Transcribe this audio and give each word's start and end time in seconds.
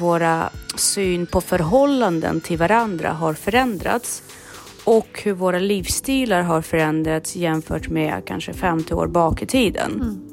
våra 0.00 0.50
syn 0.76 1.26
på 1.26 1.40
förhållanden 1.40 2.40
till 2.40 2.58
varandra 2.58 3.12
har 3.12 3.34
förändrats 3.34 4.22
och 4.84 5.20
hur 5.24 5.32
våra 5.32 5.58
livsstilar 5.58 6.42
har 6.42 6.62
förändrats 6.62 7.36
jämfört 7.36 7.88
med 7.88 8.22
kanske 8.24 8.52
50 8.52 8.94
år 8.94 9.06
bak 9.06 9.42
i 9.42 9.46
tiden. 9.46 9.92
Mm. 9.92 10.30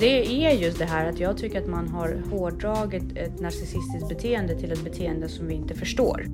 Det 0.00 0.46
är 0.46 0.50
just 0.50 0.78
det 0.78 0.84
här 0.84 1.08
att 1.08 1.20
jag 1.20 1.38
tycker 1.38 1.62
att 1.62 1.68
man 1.68 1.88
har 1.88 2.22
hårdragit 2.30 3.16
ett 3.16 3.40
narcissistiskt 3.40 4.08
beteende 4.08 4.60
till 4.60 4.72
ett 4.72 4.84
beteende 4.84 5.28
som 5.28 5.46
vi 5.46 5.54
inte 5.54 5.74
förstår. 5.74 6.26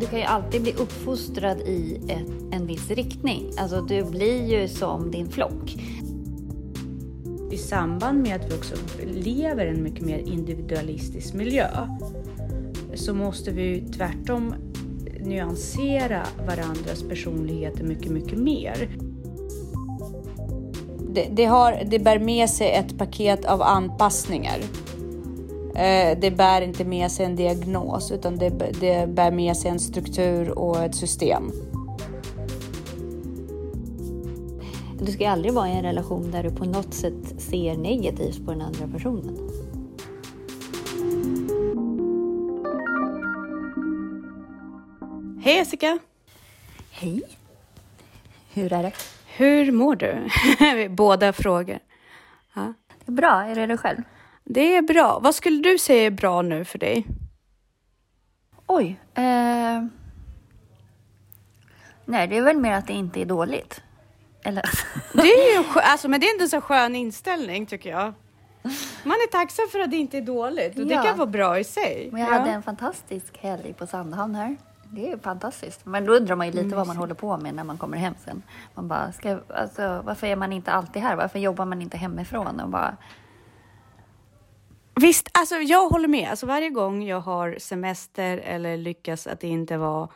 Du 0.00 0.06
kan 0.06 0.18
ju 0.18 0.24
alltid 0.24 0.62
bli 0.62 0.72
uppfostrad 0.72 1.60
i 1.60 2.00
ett, 2.08 2.54
en 2.54 2.66
viss 2.66 2.90
riktning. 2.90 3.50
Alltså 3.58 3.80
du 3.80 4.04
blir 4.04 4.46
ju 4.46 4.68
som 4.68 5.10
din 5.10 5.28
flock. 5.28 5.76
I 7.50 7.56
samband 7.56 8.22
med 8.22 8.36
att 8.36 8.52
vi 8.52 8.54
också 8.54 8.74
lever 9.04 9.66
i 9.66 9.68
en 9.68 9.82
mycket 9.82 10.04
mer 10.04 10.18
individualistisk 10.18 11.34
miljö 11.34 11.68
så 12.94 13.14
måste 13.14 13.50
vi 13.50 13.80
tvärtom 13.96 14.54
nyansera 15.20 16.22
varandras 16.46 17.02
personligheter 17.08 17.84
mycket, 17.84 18.12
mycket 18.12 18.38
mer. 18.38 18.88
Det, 21.14 21.28
det, 21.32 21.44
har, 21.44 21.82
det 21.86 21.98
bär 21.98 22.18
med 22.18 22.50
sig 22.50 22.70
ett 22.70 22.98
paket 22.98 23.44
av 23.44 23.62
anpassningar. 23.62 24.58
Eh, 25.74 26.18
det 26.20 26.30
bär 26.36 26.60
inte 26.60 26.84
med 26.84 27.10
sig 27.10 27.26
en 27.26 27.36
diagnos 27.36 28.12
utan 28.12 28.36
det, 28.36 28.50
det 28.80 29.08
bär 29.08 29.30
med 29.30 29.56
sig 29.56 29.70
en 29.70 29.80
struktur 29.80 30.58
och 30.58 30.84
ett 30.84 30.94
system. 30.94 31.52
Du 35.00 35.12
ska 35.12 35.30
aldrig 35.30 35.54
vara 35.54 35.68
i 35.68 35.72
en 35.72 35.82
relation 35.82 36.30
där 36.30 36.42
du 36.42 36.50
på 36.50 36.64
något 36.64 36.94
sätt 36.94 37.40
ser 37.40 37.76
negativt 37.76 38.44
på 38.44 38.50
den 38.50 38.62
andra 38.62 38.88
personen. 38.88 39.38
Hej 45.42 45.56
Jessica! 45.56 45.98
Hej! 46.90 47.22
Hur 48.52 48.72
är 48.72 48.82
det? 48.82 48.92
Hur 49.36 49.72
mår 49.72 49.96
du? 49.96 50.28
Båda 50.88 51.32
frågor. 51.32 51.78
Ja. 52.54 52.72
Det 53.04 53.12
är 53.12 53.14
bra. 53.14 53.44
Är 53.44 53.66
det 53.66 53.76
själv? 53.76 54.02
Det 54.44 54.76
är 54.76 54.82
bra. 54.82 55.18
Vad 55.22 55.34
skulle 55.34 55.62
du 55.62 55.78
säga 55.78 56.06
är 56.06 56.10
bra 56.10 56.42
nu 56.42 56.64
för 56.64 56.78
dig? 56.78 57.06
Oj. 58.66 59.00
Eh... 59.14 59.84
Nej, 62.04 62.28
det 62.28 62.36
är 62.36 62.42
väl 62.42 62.56
mer 62.56 62.72
att 62.72 62.86
det 62.86 62.92
inte 62.92 63.20
är 63.20 63.24
dåligt. 63.24 63.82
Eller? 64.48 64.62
Det 65.12 65.32
är 65.32 65.58
ju 65.58 65.64
alltså, 65.74 66.08
men 66.08 66.20
det 66.20 66.26
är 66.26 66.32
inte 66.32 66.44
en 66.44 66.48
så 66.48 66.60
skön 66.60 66.96
inställning 66.96 67.66
tycker 67.66 67.90
jag. 67.90 68.14
Man 69.04 69.12
är 69.12 69.30
tacksam 69.30 69.68
för 69.72 69.78
att 69.80 69.90
det 69.90 69.96
inte 69.96 70.18
är 70.18 70.22
dåligt 70.22 70.78
och 70.78 70.82
ja. 70.82 70.84
det 70.84 71.08
kan 71.08 71.16
vara 71.16 71.26
bra 71.26 71.58
i 71.58 71.64
sig. 71.64 72.08
Men 72.12 72.20
jag 72.20 72.30
ja. 72.30 72.38
hade 72.38 72.50
en 72.50 72.62
fantastisk 72.62 73.38
helg 73.38 73.72
på 73.72 73.86
Sandhamn 73.86 74.34
här. 74.34 74.56
Det 74.90 75.12
är 75.12 75.18
fantastiskt. 75.18 75.86
Men 75.86 76.06
då 76.06 76.12
undrar 76.12 76.36
man 76.36 76.46
ju 76.46 76.52
lite 76.52 76.64
mm. 76.64 76.76
vad 76.76 76.86
man 76.86 76.96
håller 76.96 77.14
på 77.14 77.36
med 77.36 77.54
när 77.54 77.64
man 77.64 77.78
kommer 77.78 77.96
hem 77.96 78.14
sen. 78.24 78.42
Man 78.74 78.88
bara, 78.88 79.12
ska, 79.12 79.38
alltså, 79.48 80.02
varför 80.04 80.26
är 80.26 80.36
man 80.36 80.52
inte 80.52 80.72
alltid 80.72 81.02
här? 81.02 81.16
Varför 81.16 81.38
jobbar 81.38 81.64
man 81.64 81.82
inte 81.82 81.96
hemifrån? 81.96 82.60
Och 82.60 82.68
bara... 82.68 82.96
Visst, 84.94 85.28
alltså 85.32 85.54
jag 85.54 85.88
håller 85.88 86.08
med. 86.08 86.30
Alltså 86.30 86.46
varje 86.46 86.70
gång 86.70 87.02
jag 87.02 87.20
har 87.20 87.56
semester 87.60 88.38
eller 88.38 88.76
lyckas 88.76 89.26
att 89.26 89.44
inte 89.44 89.76
vara 89.76 90.08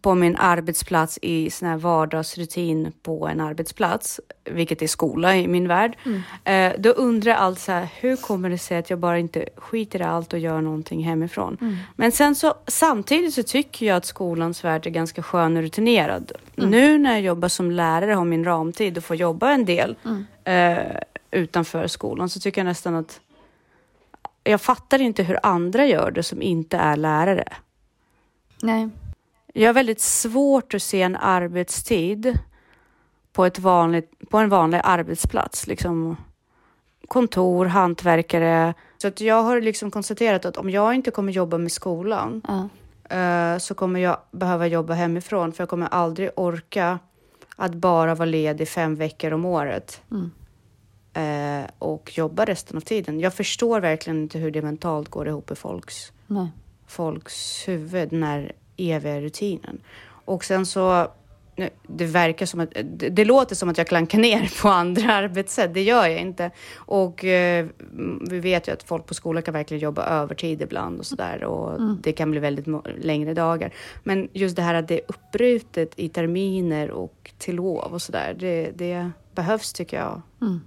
på 0.00 0.14
min 0.14 0.36
arbetsplats 0.36 1.18
i 1.22 1.50
sån 1.50 1.68
här 1.68 1.76
vardagsrutin 1.76 2.92
på 3.02 3.28
en 3.28 3.40
arbetsplats, 3.40 4.20
vilket 4.44 4.82
är 4.82 4.86
skola 4.86 5.36
i 5.36 5.48
min 5.48 5.68
värld, 5.68 5.96
mm. 6.04 6.22
eh, 6.44 6.80
då 6.80 6.90
undrar 6.90 7.32
jag 7.32 7.40
allt 7.40 7.58
så 7.58 7.72
här, 7.72 7.88
hur 8.00 8.16
kommer 8.16 8.50
det 8.50 8.58
sig 8.58 8.78
att 8.78 8.90
jag 8.90 8.98
bara 8.98 9.18
inte 9.18 9.48
skiter 9.56 10.00
i 10.00 10.04
allt 10.04 10.32
och 10.32 10.38
gör 10.38 10.60
någonting 10.60 11.04
hemifrån? 11.04 11.58
Mm. 11.60 11.76
Men 11.96 12.12
sen 12.12 12.34
så 12.34 12.54
samtidigt 12.66 13.34
så 13.34 13.42
tycker 13.42 13.86
jag 13.86 13.96
att 13.96 14.04
skolans 14.04 14.64
värld 14.64 14.86
är 14.86 14.90
ganska 14.90 15.22
skön 15.22 15.56
och 15.56 15.62
rutinerad. 15.62 16.32
Mm. 16.56 16.70
Nu 16.70 16.98
när 16.98 17.12
jag 17.12 17.20
jobbar 17.20 17.48
som 17.48 17.70
lärare, 17.70 18.12
har 18.12 18.24
min 18.24 18.44
ramtid 18.44 18.96
och 18.96 19.04
får 19.04 19.16
jobba 19.16 19.50
en 19.50 19.64
del 19.64 19.96
mm. 20.04 20.26
eh, 20.44 20.96
utanför 21.30 21.86
skolan 21.86 22.28
så 22.28 22.40
tycker 22.40 22.60
jag 22.60 22.66
nästan 22.66 22.94
att 22.94 23.20
jag 24.44 24.60
fattar 24.60 25.00
inte 25.00 25.22
hur 25.22 25.38
andra 25.42 25.86
gör 25.86 26.10
det 26.10 26.22
som 26.22 26.42
inte 26.42 26.76
är 26.76 26.96
lärare. 26.96 27.52
Nej. 28.62 28.88
Jag 29.58 29.68
har 29.68 29.74
väldigt 29.74 30.00
svårt 30.00 30.74
att 30.74 30.82
se 30.82 31.02
en 31.02 31.16
arbetstid 31.16 32.38
på, 33.32 33.44
ett 33.44 33.58
vanligt, 33.58 34.12
på 34.30 34.38
en 34.38 34.48
vanlig 34.48 34.80
arbetsplats. 34.84 35.66
Liksom 35.66 36.16
kontor, 37.08 37.66
hantverkare. 37.66 38.74
Så 38.98 39.08
att 39.08 39.20
jag 39.20 39.42
har 39.42 39.60
liksom 39.60 39.90
konstaterat 39.90 40.44
att 40.44 40.56
om 40.56 40.70
jag 40.70 40.94
inte 40.94 41.10
kommer 41.10 41.32
jobba 41.32 41.58
med 41.58 41.72
skolan 41.72 42.42
uh. 43.12 43.58
så 43.58 43.74
kommer 43.74 44.00
jag 44.00 44.18
behöva 44.30 44.66
jobba 44.66 44.94
hemifrån 44.94 45.52
för 45.52 45.62
jag 45.62 45.68
kommer 45.68 45.86
aldrig 45.86 46.30
orka 46.36 46.98
att 47.56 47.74
bara 47.74 48.14
vara 48.14 48.26
ledig 48.26 48.68
fem 48.68 48.94
veckor 48.94 49.32
om 49.32 49.44
året. 49.44 50.02
Mm. 50.10 50.30
Uh, 51.16 51.66
och 51.78 52.18
jobba 52.18 52.44
resten 52.44 52.76
av 52.76 52.80
tiden. 52.80 53.20
Jag 53.20 53.34
förstår 53.34 53.80
verkligen 53.80 54.22
inte 54.22 54.38
hur 54.38 54.50
det 54.50 54.62
mentalt 54.62 55.08
går 55.08 55.28
ihop 55.28 55.50
i 55.50 55.54
folks, 55.54 56.12
folks 56.86 57.68
huvud 57.68 58.12
när 58.12 58.52
eviga 58.76 59.20
rutinen. 59.20 59.80
Och 60.24 60.44
sen 60.44 60.66
så, 60.66 61.08
det 61.86 62.04
verkar 62.04 62.46
som 62.46 62.60
att, 62.60 62.70
det, 62.84 63.08
det 63.08 63.24
låter 63.24 63.54
som 63.54 63.68
att 63.68 63.78
jag 63.78 63.86
klankar 63.86 64.18
ner 64.18 64.52
på 64.62 64.68
andra 64.68 65.14
arbetssätt. 65.14 65.74
Det 65.74 65.82
gör 65.82 66.06
jag 66.06 66.20
inte. 66.20 66.50
Och 66.74 67.24
eh, 67.24 67.66
vi 68.20 68.40
vet 68.40 68.68
ju 68.68 68.72
att 68.72 68.82
folk 68.82 69.06
på 69.06 69.14
skolan 69.14 69.42
kan 69.42 69.54
verkligen 69.54 69.80
jobba 69.80 70.04
övertid 70.04 70.62
ibland 70.62 70.98
och 70.98 71.06
sådär 71.06 71.44
och 71.44 71.74
mm. 71.74 71.98
det 72.02 72.12
kan 72.12 72.30
bli 72.30 72.40
väldigt 72.40 72.66
längre 72.98 73.34
dagar. 73.34 73.72
Men 74.04 74.28
just 74.32 74.56
det 74.56 74.62
här 74.62 74.74
att 74.74 74.88
det 74.88 74.94
är 74.94 75.04
uppbrutet 75.08 75.92
i 75.96 76.08
terminer 76.08 76.90
och 76.90 77.30
till 77.38 77.56
lov 77.56 77.92
och 77.92 78.02
sådär, 78.02 78.36
det, 78.38 78.70
det 78.74 79.10
behövs 79.34 79.72
tycker 79.72 79.96
jag. 79.96 80.22
Mm. 80.40 80.60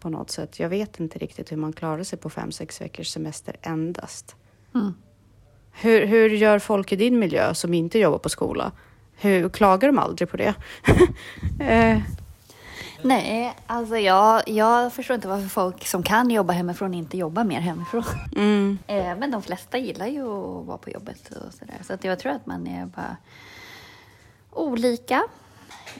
På 0.00 0.10
något 0.10 0.30
sätt. 0.30 0.60
Jag 0.60 0.68
vet 0.68 1.00
inte 1.00 1.18
riktigt 1.18 1.52
hur 1.52 1.56
man 1.56 1.72
klarar 1.72 2.02
sig 2.02 2.18
på 2.18 2.30
fem, 2.30 2.52
sex 2.52 2.80
veckors 2.80 3.08
semester 3.08 3.56
endast. 3.62 4.36
Mm. 4.74 4.94
Hur, 5.80 6.06
hur 6.06 6.28
gör 6.30 6.58
folk 6.58 6.92
i 6.92 6.96
din 6.96 7.18
miljö 7.18 7.54
som 7.54 7.74
inte 7.74 7.98
jobbar 7.98 8.18
på 8.18 8.28
skola? 8.28 8.72
Hur 9.16 9.48
klagar 9.48 9.88
de 9.88 9.98
aldrig 9.98 10.30
på 10.30 10.36
det? 10.36 10.54
eh. 11.60 11.98
Nej, 13.02 13.54
alltså 13.66 13.96
jag, 13.96 14.48
jag 14.48 14.92
förstår 14.92 15.14
inte 15.14 15.28
varför 15.28 15.48
folk 15.48 15.86
som 15.86 16.02
kan 16.02 16.30
jobba 16.30 16.52
hemifrån 16.52 16.94
inte 16.94 17.18
jobbar 17.18 17.44
mer 17.44 17.60
hemifrån. 17.60 18.04
Mm. 18.36 18.78
Eh, 18.86 19.18
men 19.18 19.30
de 19.30 19.42
flesta 19.42 19.78
gillar 19.78 20.06
ju 20.06 20.22
att 20.22 20.66
vara 20.66 20.78
på 20.78 20.90
jobbet 20.90 21.28
och 21.28 21.54
sådär. 21.54 21.78
Så 21.82 21.92
att 21.92 22.04
jag 22.04 22.18
tror 22.18 22.32
att 22.32 22.46
man 22.46 22.66
är 22.66 22.86
bara 22.86 23.16
olika. 24.50 25.22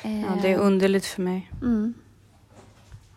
Eh. 0.03 0.21
Ja, 0.21 0.29
det 0.43 0.53
är 0.53 0.59
underligt 0.59 1.07
för 1.07 1.23
mig. 1.23 1.51
Mm. 1.63 1.95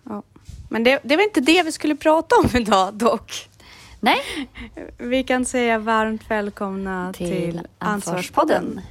Ja. 0.03 0.23
Men 0.69 0.84
det, 0.84 1.00
det 1.03 1.16
var 1.16 1.23
inte 1.23 1.41
det 1.41 1.63
vi 1.63 1.72
skulle 1.72 1.96
prata 1.96 2.35
om 2.35 2.50
idag 2.62 2.94
dock. 2.94 3.50
Nej. 4.00 4.50
Vi 4.97 5.24
kan 5.24 5.46
säga 5.46 5.78
varmt 5.80 6.31
välkomna 6.31 7.13
till, 7.13 7.28
till 7.28 7.62
Ansvarspodden. 7.78 8.81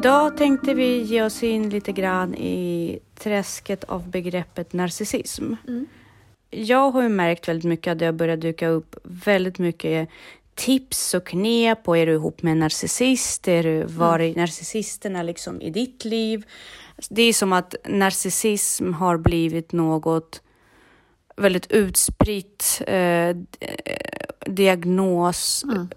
Idag 0.00 0.36
tänkte 0.36 0.74
vi 0.74 1.02
ge 1.02 1.22
oss 1.22 1.42
in 1.42 1.70
lite 1.70 1.92
grann 1.92 2.34
i 2.34 2.98
träsket 3.14 3.84
av 3.84 4.08
begreppet 4.08 4.72
narcissism. 4.72 5.54
Mm. 5.68 5.86
Jag 6.50 6.90
har 6.90 7.02
ju 7.02 7.08
märkt 7.08 7.48
väldigt 7.48 7.64
mycket 7.64 7.92
att 7.92 7.98
det 7.98 8.04
har 8.04 8.12
börjat 8.12 8.40
dyka 8.40 8.68
upp 8.68 8.96
väldigt 9.02 9.58
mycket 9.58 10.08
tips 10.54 11.14
och 11.14 11.26
knep 11.26 11.88
och 11.88 11.98
är 11.98 12.06
du 12.06 12.12
ihop 12.12 12.42
med 12.42 12.52
en 12.52 12.58
narcissist? 12.58 13.48
Är 13.48 13.62
du, 13.62 13.82
var 13.82 14.18
är 14.18 14.34
narcissisterna 14.34 15.22
liksom 15.22 15.60
i 15.60 15.70
ditt 15.70 16.04
liv? 16.04 16.46
Det 17.10 17.22
är 17.22 17.32
som 17.32 17.52
att 17.52 17.74
narcissism 17.88 18.92
har 18.92 19.16
blivit 19.16 19.72
något 19.72 20.42
väldigt 21.36 21.72
utspritt 21.72 22.82
eh, 22.86 23.36
diagnos 24.46 25.64
mm 25.64 25.88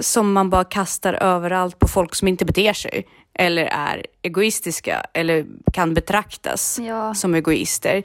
som 0.00 0.32
man 0.32 0.50
bara 0.50 0.64
kastar 0.64 1.14
överallt 1.14 1.78
på 1.78 1.88
folk 1.88 2.14
som 2.14 2.28
inte 2.28 2.44
beter 2.44 2.72
sig 2.72 3.06
eller 3.34 3.64
är 3.64 4.06
egoistiska 4.22 5.06
eller 5.12 5.46
kan 5.72 5.94
betraktas 5.94 6.78
Ja. 6.82 7.14
som 7.14 7.34
egoister. 7.34 8.02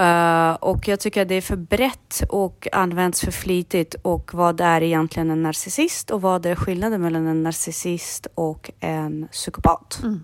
Uh, 0.00 0.52
och 0.52 0.88
jag 0.88 1.00
tycker 1.00 1.22
att 1.22 1.28
det 1.28 1.34
är 1.34 1.40
för 1.40 1.56
brett 1.56 2.22
och 2.28 2.68
används 2.72 3.20
för 3.20 3.30
flitigt 3.30 3.94
och 4.02 4.34
vad 4.34 4.60
är 4.60 4.82
egentligen 4.82 5.30
en 5.30 5.42
narcissist 5.42 6.10
och 6.10 6.22
vad 6.22 6.46
är 6.46 6.54
skillnaden 6.54 7.00
mellan 7.00 7.26
en 7.26 7.42
narcissist 7.42 8.26
och 8.34 8.70
en 8.80 9.28
psykopat? 9.32 10.00
Mm. 10.02 10.22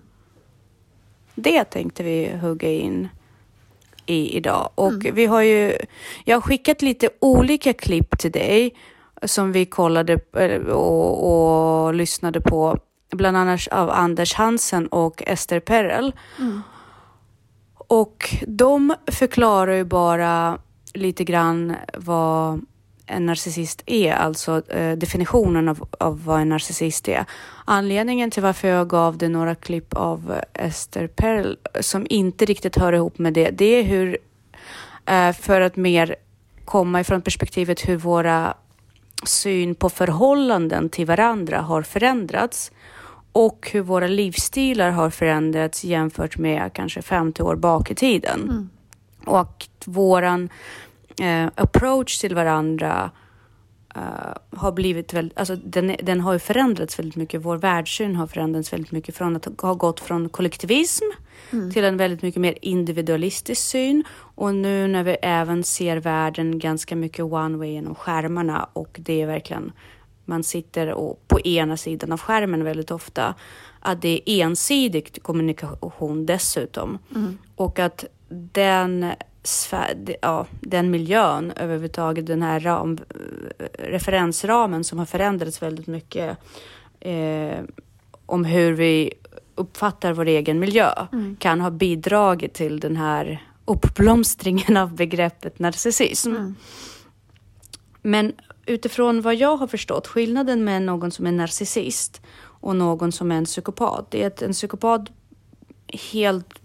Det 1.35 1.63
tänkte 1.63 2.03
vi 2.03 2.37
hugga 2.41 2.71
in 2.71 3.09
i 4.05 4.37
idag. 4.37 4.69
Och 4.75 5.05
vi 5.13 5.25
har 5.25 5.41
ju, 5.41 5.77
jag 6.25 6.35
har 6.35 6.41
skickat 6.41 6.81
lite 6.81 7.09
olika 7.19 7.73
klipp 7.73 8.19
till 8.19 8.31
dig 8.31 8.73
som 9.25 9.51
vi 9.51 9.65
kollade 9.65 10.19
eh, 10.37 10.61
och, 10.61 11.85
och 11.85 11.93
lyssnade 11.93 12.41
på, 12.41 12.77
bland 13.11 13.37
annat 13.37 13.67
av 13.67 13.89
Anders 13.89 14.33
Hansen 14.33 14.87
och 14.87 15.23
Ester 15.27 15.59
Perel. 15.59 16.13
Och 17.73 18.35
de 18.47 18.95
förklarar 19.07 19.73
ju 19.73 19.83
bara 19.83 20.57
lite 20.93 21.23
grann 21.23 21.75
vad 21.93 22.65
en 23.05 23.25
narcissist 23.25 23.83
är, 23.85 24.13
alltså 24.13 24.71
eh, 24.71 24.97
definitionen 24.97 25.69
av, 25.69 25.87
av 25.99 26.25
vad 26.25 26.41
en 26.41 26.49
narcissist 26.49 27.07
är. 27.07 27.25
Anledningen 27.65 28.31
till 28.31 28.43
varför 28.43 28.67
jag 28.67 28.89
gav 28.89 29.17
det 29.17 29.29
några 29.29 29.55
klipp 29.55 29.93
av 29.93 30.35
Ester 30.53 31.07
Perel 31.07 31.57
som 31.79 32.07
inte 32.09 32.45
riktigt 32.45 32.77
hör 32.77 32.93
ihop 32.93 33.17
med 33.17 33.33
det, 33.33 33.49
det 33.49 33.65
är 33.65 33.83
hur, 33.83 34.17
eh, 35.05 35.31
för 35.31 35.61
att 35.61 35.75
mer 35.75 36.15
komma 36.65 37.01
ifrån 37.01 37.21
perspektivet 37.21 37.89
hur 37.89 37.97
våra 37.97 38.53
syn 39.23 39.75
på 39.75 39.89
förhållanden 39.89 40.89
till 40.89 41.05
varandra 41.05 41.61
har 41.61 41.81
förändrats 41.81 42.71
och 43.31 43.69
hur 43.73 43.81
våra 43.81 44.07
livsstilar 44.07 44.91
har 44.91 45.09
förändrats 45.09 45.83
jämfört 45.83 46.37
med 46.37 46.73
kanske 46.73 47.01
50 47.01 47.43
år 47.43 47.55
bak 47.55 47.91
i 47.91 47.95
tiden. 47.95 48.69
Och 49.25 49.39
att 49.39 49.83
våran 49.85 50.49
eh, 51.21 51.47
approach 51.55 52.17
till 52.17 52.35
varandra 52.35 53.11
eh, 53.95 54.59
har 54.59 54.71
blivit 54.71 55.13
väldigt, 55.13 55.37
alltså 55.37 55.55
den, 55.55 55.95
den 56.03 56.21
har 56.21 56.33
ju 56.33 56.39
förändrats 56.39 56.99
väldigt 56.99 57.15
mycket. 57.15 57.41
Vår 57.45 57.57
världssyn 57.57 58.15
har 58.15 58.27
förändrats 58.27 58.73
väldigt 58.73 58.91
mycket 58.91 59.15
från 59.15 59.35
att 59.35 59.61
ha 59.61 59.73
gått 59.73 59.99
från 59.99 60.29
kollektivism 60.29 61.05
till 61.73 61.83
en 61.83 61.97
väldigt 61.97 62.21
mycket 62.21 62.41
mer 62.41 62.57
individualistisk 62.61 63.61
syn. 63.61 64.03
Och 64.17 64.55
nu 64.55 64.87
när 64.87 65.03
vi 65.03 65.17
även 65.21 65.63
ser 65.63 65.97
världen 65.97 66.59
ganska 66.59 66.95
mycket 66.95 67.25
one 67.25 67.57
way 67.57 67.71
genom 67.71 67.95
skärmarna 67.95 68.69
och 68.73 68.97
det 68.99 69.21
är 69.21 69.27
verkligen 69.27 69.71
man 70.25 70.43
sitter 70.43 70.91
och 70.91 71.27
på 71.27 71.39
ena 71.39 71.77
sidan 71.77 72.11
av 72.11 72.19
skärmen 72.19 72.63
väldigt 72.63 72.91
ofta. 72.91 73.35
Att 73.79 74.01
det 74.01 74.21
är 74.25 74.43
ensidig 74.45 75.23
kommunikation 75.23 76.25
dessutom. 76.25 76.97
Och 77.55 77.79
att 77.79 78.05
den, 78.29 79.11
sfär, 79.47 80.15
ja, 80.21 80.47
den 80.59 80.91
miljön 80.91 81.51
överhuvudtaget, 81.55 82.25
den 82.25 82.41
här 82.41 82.59
ram, 82.59 82.97
referensramen 83.73 84.83
som 84.83 84.99
har 84.99 85.05
förändrats 85.05 85.61
väldigt 85.61 85.87
mycket 85.87 86.37
eh, 86.99 87.59
om 88.25 88.45
hur 88.45 88.73
vi 88.73 89.13
uppfattar 89.55 90.13
vår 90.13 90.25
egen 90.25 90.59
miljö 90.59 91.07
kan 91.39 91.61
ha 91.61 91.69
bidragit 91.69 92.53
till 92.53 92.79
den 92.79 92.97
här 92.97 93.43
uppblomstringen 93.65 94.77
av 94.77 94.95
begreppet 94.95 95.59
narcissism. 95.59 96.35
Men 98.01 98.33
utifrån 98.65 99.21
vad 99.21 99.35
jag 99.35 99.57
har 99.57 99.67
förstått, 99.67 100.07
skillnaden 100.07 100.63
med 100.63 100.81
någon 100.81 101.11
som 101.11 101.27
är 101.27 101.31
narcissist 101.31 102.21
och 102.37 102.75
någon 102.75 103.11
som 103.11 103.31
är 103.31 103.35
en 103.35 103.45
psykopat, 103.45 104.11
det 104.11 104.23
är 104.23 104.27
att 104.27 104.41
en 104.41 104.51
psykopat 104.51 105.01
helt... 106.11 106.61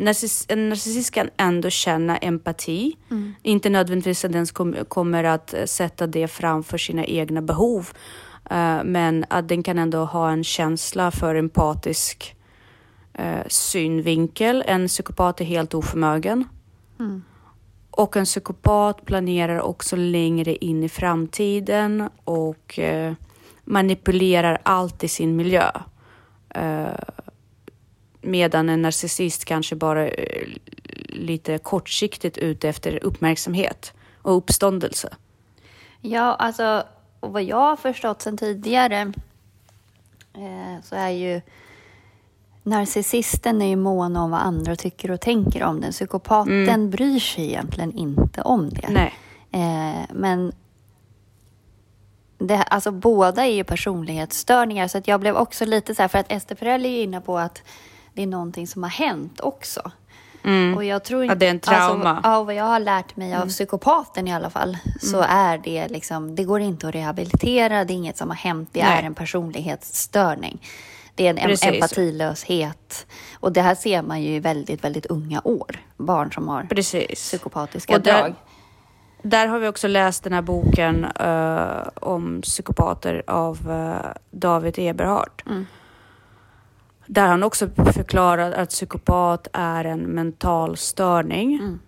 Narciss, 0.00 0.46
en 0.48 0.68
narcissist 0.68 1.14
kan 1.14 1.30
ändå 1.36 1.70
känna 1.70 2.16
empati. 2.16 2.96
Inte 3.42 3.70
nödvändigtvis 3.70 4.24
att 4.24 4.32
den 4.32 4.46
kom, 4.46 4.76
kommer 4.88 5.24
att 5.24 5.54
eh, 5.54 5.64
sätta 5.64 6.06
det 6.06 6.28
framför 6.28 6.78
sina 6.78 7.04
egna 7.04 7.42
behov. 7.42 7.88
eh, 8.50 8.84
men 8.84 9.24
att 9.30 9.48
den 9.48 9.62
kan 9.62 9.78
ändå 9.78 10.04
ha 10.04 10.30
en 10.30 10.44
känsla 10.44 11.10
för 11.10 11.34
empatisk 11.34 12.36
eh, 13.14 13.46
synvinkel. 13.48 14.64
En 14.66 14.88
psykopat 14.88 15.40
är 15.40 15.44
helt 15.44 15.74
oförmögen. 15.74 16.44
Och 17.90 18.16
en 18.16 18.24
psykopat 18.24 19.04
planerar 19.04 19.60
också 19.60 19.96
längre 19.96 20.54
in 20.56 20.84
i 20.84 20.88
framtiden 20.88 22.08
och 22.24 22.78
eh, 22.78 23.12
manipulerar 23.64 24.58
allt 24.62 25.04
i 25.04 25.08
sin 25.08 25.36
miljö. 25.36 25.70
Eh, 26.54 26.88
medan 28.20 28.68
en 28.68 28.82
narcissist 28.82 29.44
kanske 29.44 29.76
bara 29.76 30.08
är 30.08 30.58
lite 31.08 31.58
kortsiktigt 31.58 32.38
ute 32.38 32.68
efter 32.68 33.04
uppmärksamhet 33.04 33.92
och 34.22 34.36
uppståndelse. 34.36 35.08
Ja, 36.00 36.34
alltså 36.34 36.84
vad 37.20 37.42
jag 37.42 37.56
har 37.56 37.76
förstått 37.76 38.22
sedan 38.22 38.36
tidigare 38.36 39.12
eh, 40.34 40.82
så 40.84 40.94
är 40.94 41.10
ju 41.10 41.40
narcissisten 42.62 43.62
är 43.62 43.66
ju 43.66 43.76
mån 43.76 44.16
om 44.16 44.30
vad 44.30 44.40
andra 44.40 44.76
tycker 44.76 45.10
och 45.10 45.20
tänker 45.20 45.62
om 45.62 45.80
den. 45.80 45.92
Psykopaten 45.92 46.90
bryr 46.90 47.20
sig 47.20 47.44
egentligen 47.44 47.92
inte 47.92 48.42
om 48.42 48.70
det. 48.70 48.88
Nej. 48.88 49.14
Eh, 49.52 50.06
men 50.12 50.52
det, 52.38 52.62
alltså, 52.62 52.90
båda 52.90 53.46
är 53.46 53.52
ju 53.52 53.64
personlighetsstörningar 53.64 54.88
så 54.88 54.98
att 54.98 55.08
jag 55.08 55.20
blev 55.20 55.36
också 55.36 55.64
lite 55.64 55.94
så 55.94 56.02
här, 56.02 56.08
för 56.08 56.18
att 56.18 56.32
Ester 56.32 56.54
Perel 56.54 56.84
är 56.84 56.90
ju 56.90 57.00
inne 57.00 57.20
på 57.20 57.38
att 57.38 57.62
det 58.14 58.22
är 58.22 58.26
någonting 58.26 58.66
som 58.66 58.82
har 58.82 58.90
hänt 58.90 59.40
också. 59.40 59.90
Och 60.76 60.84
jag 60.84 61.04
tror 61.04 61.22
inte, 61.22 61.32
Att 61.32 61.40
det 61.40 61.46
är 61.46 61.50
en 61.50 61.60
trauma. 61.60 62.10
Alltså, 62.10 62.28
ja, 62.30 62.42
vad 62.42 62.54
jag 62.54 62.64
har 62.64 62.80
lärt 62.80 63.16
mig 63.16 63.34
av 63.34 63.46
psykopaten 63.48 64.28
i 64.28 64.32
alla 64.34 64.50
fall, 64.50 64.76
så 65.00 65.20
är 65.28 65.58
det 65.58 65.88
liksom, 65.88 66.34
det 66.34 66.44
går 66.44 66.60
inte 66.60 66.88
att 66.88 66.94
rehabilitera, 66.94 67.84
det 67.84 67.92
är 67.92 67.94
inget 67.94 68.16
som 68.16 68.28
har 68.28 68.36
hänt, 68.36 68.68
det 68.72 68.82
Nej. 68.84 68.98
är 68.98 69.02
en 69.02 69.14
personlighetsstörning. 69.14 70.66
Det 71.14 71.26
är 71.26 71.30
en 71.30 71.36
Precis. 71.36 71.68
empatilöshet. 71.68 73.06
Och 73.34 73.52
det 73.52 73.62
här 73.62 73.74
ser 73.74 74.02
man 74.02 74.22
ju 74.22 74.34
i 74.34 74.40
väldigt, 74.40 74.84
väldigt 74.84 75.06
unga 75.06 75.40
år. 75.44 75.76
Barn 75.96 76.32
som 76.32 76.48
har 76.48 76.62
Precis. 76.62 77.08
psykopatiska 77.22 77.94
Och 77.96 78.00
där- 78.02 78.22
drag. 78.22 78.34
Där 79.22 79.46
har 79.46 79.58
vi 79.58 79.68
också 79.68 79.88
läst 79.88 80.24
den 80.24 80.32
här 80.32 80.42
boken 80.42 81.04
eh, 81.04 81.88
om 81.94 82.42
psykopater 82.42 83.22
av 83.26 83.70
eh, 83.70 84.10
David 84.30 84.74
Eberhard. 84.78 85.42
Där 87.12 87.26
han 87.26 87.42
också 87.42 87.68
förklarar 87.68 88.52
att 88.52 88.68
psykopat 88.68 89.48
är 89.52 89.84
en 89.84 90.00
mental 90.00 90.76
störning 90.76 91.78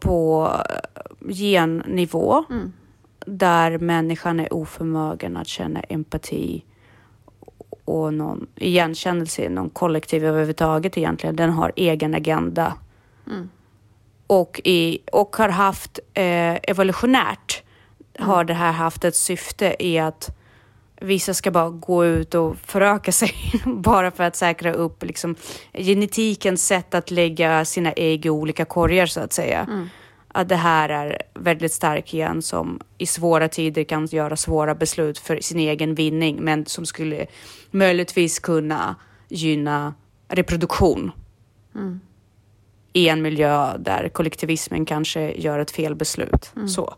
på 0.00 0.50
eh, 0.70 1.34
gennivå. 1.34 2.44
Där 3.26 3.78
människan 3.78 4.40
är 4.40 4.54
oförmögen 4.54 5.36
att 5.36 5.46
känna 5.46 5.80
empati 5.80 6.64
och 7.84 8.14
någon 8.14 8.46
igenkännelse, 8.56 9.48
någon 9.48 9.70
kollektiv 9.70 10.24
överhuvudtaget 10.24 10.98
egentligen. 10.98 11.36
Den 11.36 11.50
har 11.50 11.72
egen 11.76 12.14
agenda 12.14 12.74
och, 14.26 14.60
i, 14.64 14.98
och 15.12 15.36
har 15.36 15.48
haft 15.48 15.98
eh, 16.14 16.54
evolutionärt 16.62 17.62
har 18.18 18.44
det 18.44 18.54
här 18.54 18.72
haft 18.72 19.04
ett 19.04 19.16
syfte 19.16 19.76
i 19.78 19.98
att 19.98 20.36
vissa 21.02 21.34
ska 21.34 21.50
bara 21.50 21.70
gå 21.70 22.04
ut 22.04 22.34
och 22.34 22.56
föröka 22.56 23.12
sig 23.12 23.34
bara 23.64 24.10
för 24.10 24.24
att 24.24 24.36
säkra 24.36 24.72
upp 24.72 25.04
liksom, 25.04 25.34
genetikens 25.72 26.66
sätt 26.66 26.94
att 26.94 27.10
lägga 27.10 27.64
sina 27.64 27.92
ägg 27.92 28.26
i 28.26 28.30
olika 28.30 28.64
korgar 28.64 29.06
så 29.06 29.20
att 29.20 29.32
säga. 29.32 29.66
Att 30.34 30.48
det 30.48 30.56
här 30.56 30.88
är 30.88 31.22
väldigt 31.34 31.72
stark 31.72 32.14
igen 32.14 32.42
som 32.42 32.80
i 32.98 33.06
svåra 33.06 33.48
tider 33.48 33.84
kan 33.84 34.06
göra 34.06 34.36
svåra 34.36 34.74
beslut 34.74 35.18
för 35.18 35.38
sin 35.40 35.58
egen 35.58 35.94
vinning 35.94 36.38
men 36.40 36.66
som 36.66 36.86
skulle 36.86 37.26
möjligtvis 37.70 38.38
kunna 38.38 38.96
gynna 39.28 39.94
reproduktion 40.28 41.12
i 42.92 43.08
en 43.08 43.22
miljö 43.22 43.78
där 43.78 44.08
kollektivismen 44.08 44.84
kanske 44.86 45.32
gör 45.32 45.58
ett 45.58 45.70
fel 45.70 45.94
beslut. 45.94 46.52
Så. 46.68 46.94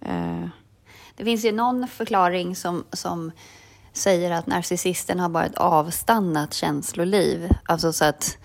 Mm. 0.00 0.42
Eh, 0.42 0.48
Det 1.16 1.24
finns 1.24 1.44
ju 1.44 1.52
någon 1.52 1.88
förklaring 1.88 2.56
som, 2.56 2.84
som 2.92 3.32
säger 3.92 4.30
att 4.30 4.46
narcissisten 4.46 5.20
har 5.20 5.28
bara 5.28 5.46
ett 5.46 5.54
avstannat 5.58 6.54
känsloliv. 6.54 7.48
Alltså 7.64 7.92
så 7.92 8.04
att, 8.04 8.38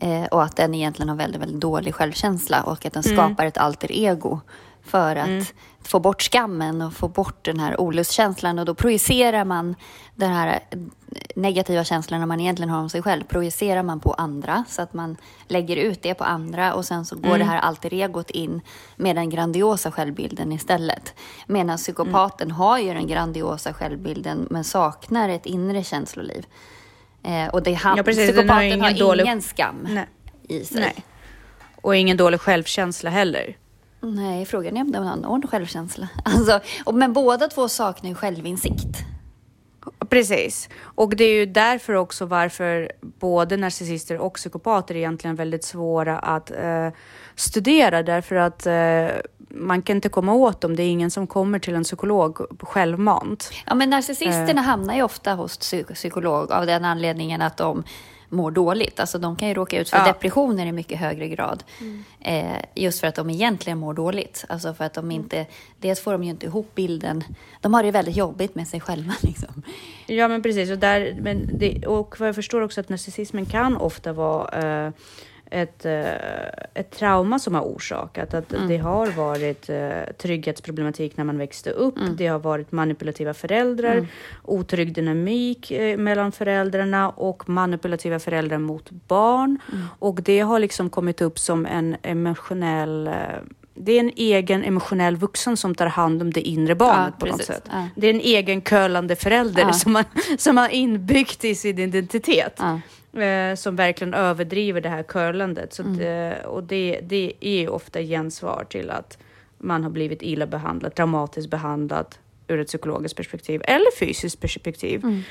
eh, 0.00 0.24
och 0.24 0.42
att 0.42 0.56
den 0.56 0.74
egentligen 0.74 1.08
har 1.08 1.16
väldigt, 1.16 1.40
väldigt 1.42 1.60
dålig 1.60 1.94
självkänsla 1.94 2.62
och 2.62 2.86
att 2.86 2.92
den 2.92 3.02
skapar 3.02 3.46
ett 3.46 3.58
alter 3.58 3.92
ego 3.92 4.40
för 4.84 5.16
att 5.16 5.28
mm. 5.28 5.44
få 5.82 6.00
bort 6.00 6.22
skammen 6.22 6.82
och 6.82 6.92
få 6.92 7.08
bort 7.08 7.44
den 7.44 7.60
här 7.60 7.80
olustkänslan 7.80 8.58
och 8.58 8.64
då 8.64 8.74
projicerar 8.74 9.44
man 9.44 9.74
den 10.14 10.30
här 10.30 10.60
negativa 11.36 11.84
känslorna 11.84 12.26
man 12.26 12.40
egentligen 12.40 12.70
har 12.70 12.80
om 12.80 12.90
sig 12.90 13.02
själv 13.02 13.24
projicerar 13.24 13.82
man 13.82 14.00
på 14.00 14.12
andra 14.12 14.64
så 14.68 14.82
att 14.82 14.94
man 14.94 15.16
lägger 15.48 15.76
ut 15.76 16.02
det 16.02 16.14
på 16.14 16.24
andra 16.24 16.74
och 16.74 16.84
sen 16.84 17.04
så 17.04 17.16
går 17.16 17.26
mm. 17.26 17.38
det 17.38 17.44
här 17.44 17.58
alter 17.58 17.94
egot 17.94 18.30
in 18.30 18.60
med 18.96 19.16
den 19.16 19.30
grandiosa 19.30 19.92
självbilden 19.92 20.52
istället. 20.52 21.14
Medan 21.46 21.76
psykopaten 21.76 22.46
mm. 22.46 22.56
har 22.56 22.78
ju 22.78 22.94
den 22.94 23.06
grandiosa 23.06 23.72
självbilden 23.72 24.46
men 24.50 24.64
saknar 24.64 25.28
ett 25.28 25.46
inre 25.46 25.84
känsloliv. 25.84 26.46
Eh, 27.22 27.48
och 27.48 27.62
det 27.62 27.74
han, 27.74 27.96
ja, 27.96 28.02
precis, 28.02 28.30
psykopaten 28.30 28.56
har 28.56 28.62
ingen, 28.62 28.80
har 28.80 28.92
dålig... 28.92 29.24
ingen 29.24 29.42
skam 29.42 29.88
Nej. 29.90 30.06
i 30.48 30.64
sig. 30.64 30.80
Nej. 30.80 31.04
Och 31.76 31.96
ingen 31.96 32.16
dålig 32.16 32.40
självkänsla 32.40 33.10
heller. 33.10 33.56
Nej, 34.04 34.46
frågan 34.46 34.76
är 34.76 34.80
om 34.80 34.92
de 34.92 35.24
har 35.24 35.46
självkänsla. 35.46 36.08
Alltså, 36.24 36.60
men 36.92 37.12
båda 37.12 37.48
två 37.48 37.68
saknar 37.68 38.10
ju 38.10 38.14
självinsikt. 38.14 39.04
Precis. 40.08 40.68
Och 40.82 41.16
det 41.16 41.24
är 41.24 41.34
ju 41.34 41.46
därför 41.46 41.94
också 41.94 42.26
varför 42.26 42.92
både 43.00 43.56
narcissister 43.56 44.18
och 44.18 44.34
psykopater 44.34 44.94
är 44.94 44.98
egentligen 44.98 45.36
väldigt 45.36 45.64
svåra 45.64 46.18
att 46.18 46.50
eh, 46.50 46.88
studera 47.34 48.02
därför 48.02 48.36
att 48.36 48.66
eh, 48.66 49.16
man 49.48 49.82
kan 49.82 49.96
inte 49.96 50.08
komma 50.08 50.32
åt 50.32 50.60
dem. 50.60 50.76
Det 50.76 50.82
är 50.82 50.88
ingen 50.88 51.10
som 51.10 51.26
kommer 51.26 51.58
till 51.58 51.74
en 51.74 51.84
psykolog 51.84 52.38
självmant. 52.60 53.50
Ja, 53.66 53.74
men 53.74 53.90
narcissisterna 53.90 54.60
eh. 54.60 54.66
hamnar 54.66 54.94
ju 54.94 55.02
ofta 55.02 55.34
hos 55.34 55.58
psykolog 55.94 56.52
av 56.52 56.66
den 56.66 56.84
anledningen 56.84 57.42
att 57.42 57.56
de 57.56 57.84
mår 58.34 58.50
dåligt. 58.50 59.00
Alltså 59.00 59.18
de 59.18 59.36
kan 59.36 59.48
ju 59.48 59.54
råka 59.54 59.80
ut 59.80 59.90
för 59.90 59.96
ja. 59.96 60.04
depressioner 60.04 60.66
i 60.66 60.72
mycket 60.72 60.98
högre 60.98 61.28
grad. 61.28 61.64
Mm. 61.80 62.04
Eh, 62.20 62.64
just 62.74 63.00
för 63.00 63.06
att 63.06 63.14
de 63.14 63.30
egentligen 63.30 63.78
mår 63.78 63.94
dåligt. 63.94 64.44
Alltså 64.48 64.74
för 64.74 64.84
att 64.84 64.94
de 64.94 65.10
inte, 65.10 65.46
dels 65.80 66.00
får 66.00 66.12
de 66.12 66.24
ju 66.24 66.30
inte 66.30 66.46
ihop 66.46 66.74
bilden. 66.74 67.24
De 67.60 67.74
har 67.74 67.82
det 67.82 67.90
väldigt 67.90 68.16
jobbigt 68.16 68.54
med 68.54 68.68
sig 68.68 68.80
själva. 68.80 69.12
Liksom. 69.22 69.62
Ja 70.06 70.28
men 70.28 70.42
precis. 70.42 70.70
Och, 70.70 70.78
där, 70.78 71.16
men 71.20 71.50
det, 71.58 71.86
och 71.86 72.20
vad 72.20 72.28
jag 72.28 72.34
förstår 72.34 72.60
också 72.60 72.80
att 72.80 72.88
narcissismen 72.88 73.46
kan 73.46 73.76
ofta 73.76 74.12
vara 74.12 74.86
eh, 74.86 74.92
ett, 75.50 75.84
eh, 75.84 76.12
ett 76.74 76.90
trauma 76.90 77.38
som 77.38 77.54
har 77.54 77.62
orsakat. 77.62 78.34
Att 78.34 78.52
mm. 78.52 78.68
Det 78.68 78.76
har 78.76 79.06
varit 79.06 79.70
uh, 79.70 80.12
trygghetsproblematik 80.18 81.16
när 81.16 81.24
man 81.24 81.38
växte 81.38 81.70
upp. 81.70 81.96
Mm. 81.98 82.16
Det 82.16 82.26
har 82.26 82.38
varit 82.38 82.72
manipulativa 82.72 83.34
föräldrar, 83.34 83.92
mm. 83.92 84.06
otrygg 84.42 84.94
dynamik 84.94 85.72
uh, 85.72 85.96
mellan 85.96 86.32
föräldrarna 86.32 87.10
och 87.10 87.48
manipulativa 87.48 88.18
föräldrar 88.18 88.58
mot 88.58 88.90
barn. 88.90 89.58
Mm. 89.72 89.84
Och 89.98 90.22
det 90.22 90.40
har 90.40 90.58
liksom 90.58 90.90
kommit 90.90 91.20
upp 91.20 91.38
som 91.38 91.66
en 91.66 91.96
emotionell 92.02 93.10
det 93.76 93.92
är 93.92 94.00
en 94.00 94.12
egen 94.16 94.64
emotionell 94.64 95.16
vuxen 95.16 95.56
som 95.56 95.74
tar 95.74 95.86
hand 95.86 96.22
om 96.22 96.32
det 96.32 96.40
inre 96.40 96.74
barnet 96.74 97.14
ja, 97.18 97.26
på 97.26 97.32
något 97.32 97.44
sätt. 97.44 97.64
Ja. 97.70 97.88
Det 97.96 98.06
är 98.06 98.14
en 98.14 98.20
egen 98.20 98.62
kölande 98.62 99.16
förälder 99.16 99.62
ja. 99.62 99.72
som, 99.72 99.92
man, 99.92 100.04
som 100.38 100.56
har 100.56 100.68
inbyggt 100.68 101.44
i 101.44 101.54
sin 101.54 101.78
identitet. 101.78 102.60
Eh, 103.16 103.54
som 103.54 103.76
verkligen 103.76 104.14
överdriver 104.14 104.80
det 104.80 104.88
här 104.88 105.02
curlandet. 105.02 105.72
Så 105.72 105.82
mm. 105.82 105.96
det, 105.96 106.44
och 106.46 106.64
det, 106.64 107.00
det 107.02 107.32
är 107.40 107.68
ofta 107.68 108.02
gensvar 108.02 108.66
till 108.70 108.90
att 108.90 109.18
man 109.58 109.82
har 109.82 109.90
blivit 109.90 110.22
illa 110.22 110.46
behandlad, 110.46 110.94
traumatiskt 110.94 111.50
behandlad 111.50 112.14
ur 112.48 112.60
ett 112.60 112.66
psykologiskt 112.66 113.16
perspektiv 113.16 113.62
eller 113.64 113.96
fysiskt 113.98 114.40
perspektiv 114.40 115.04
mm. 115.04 115.22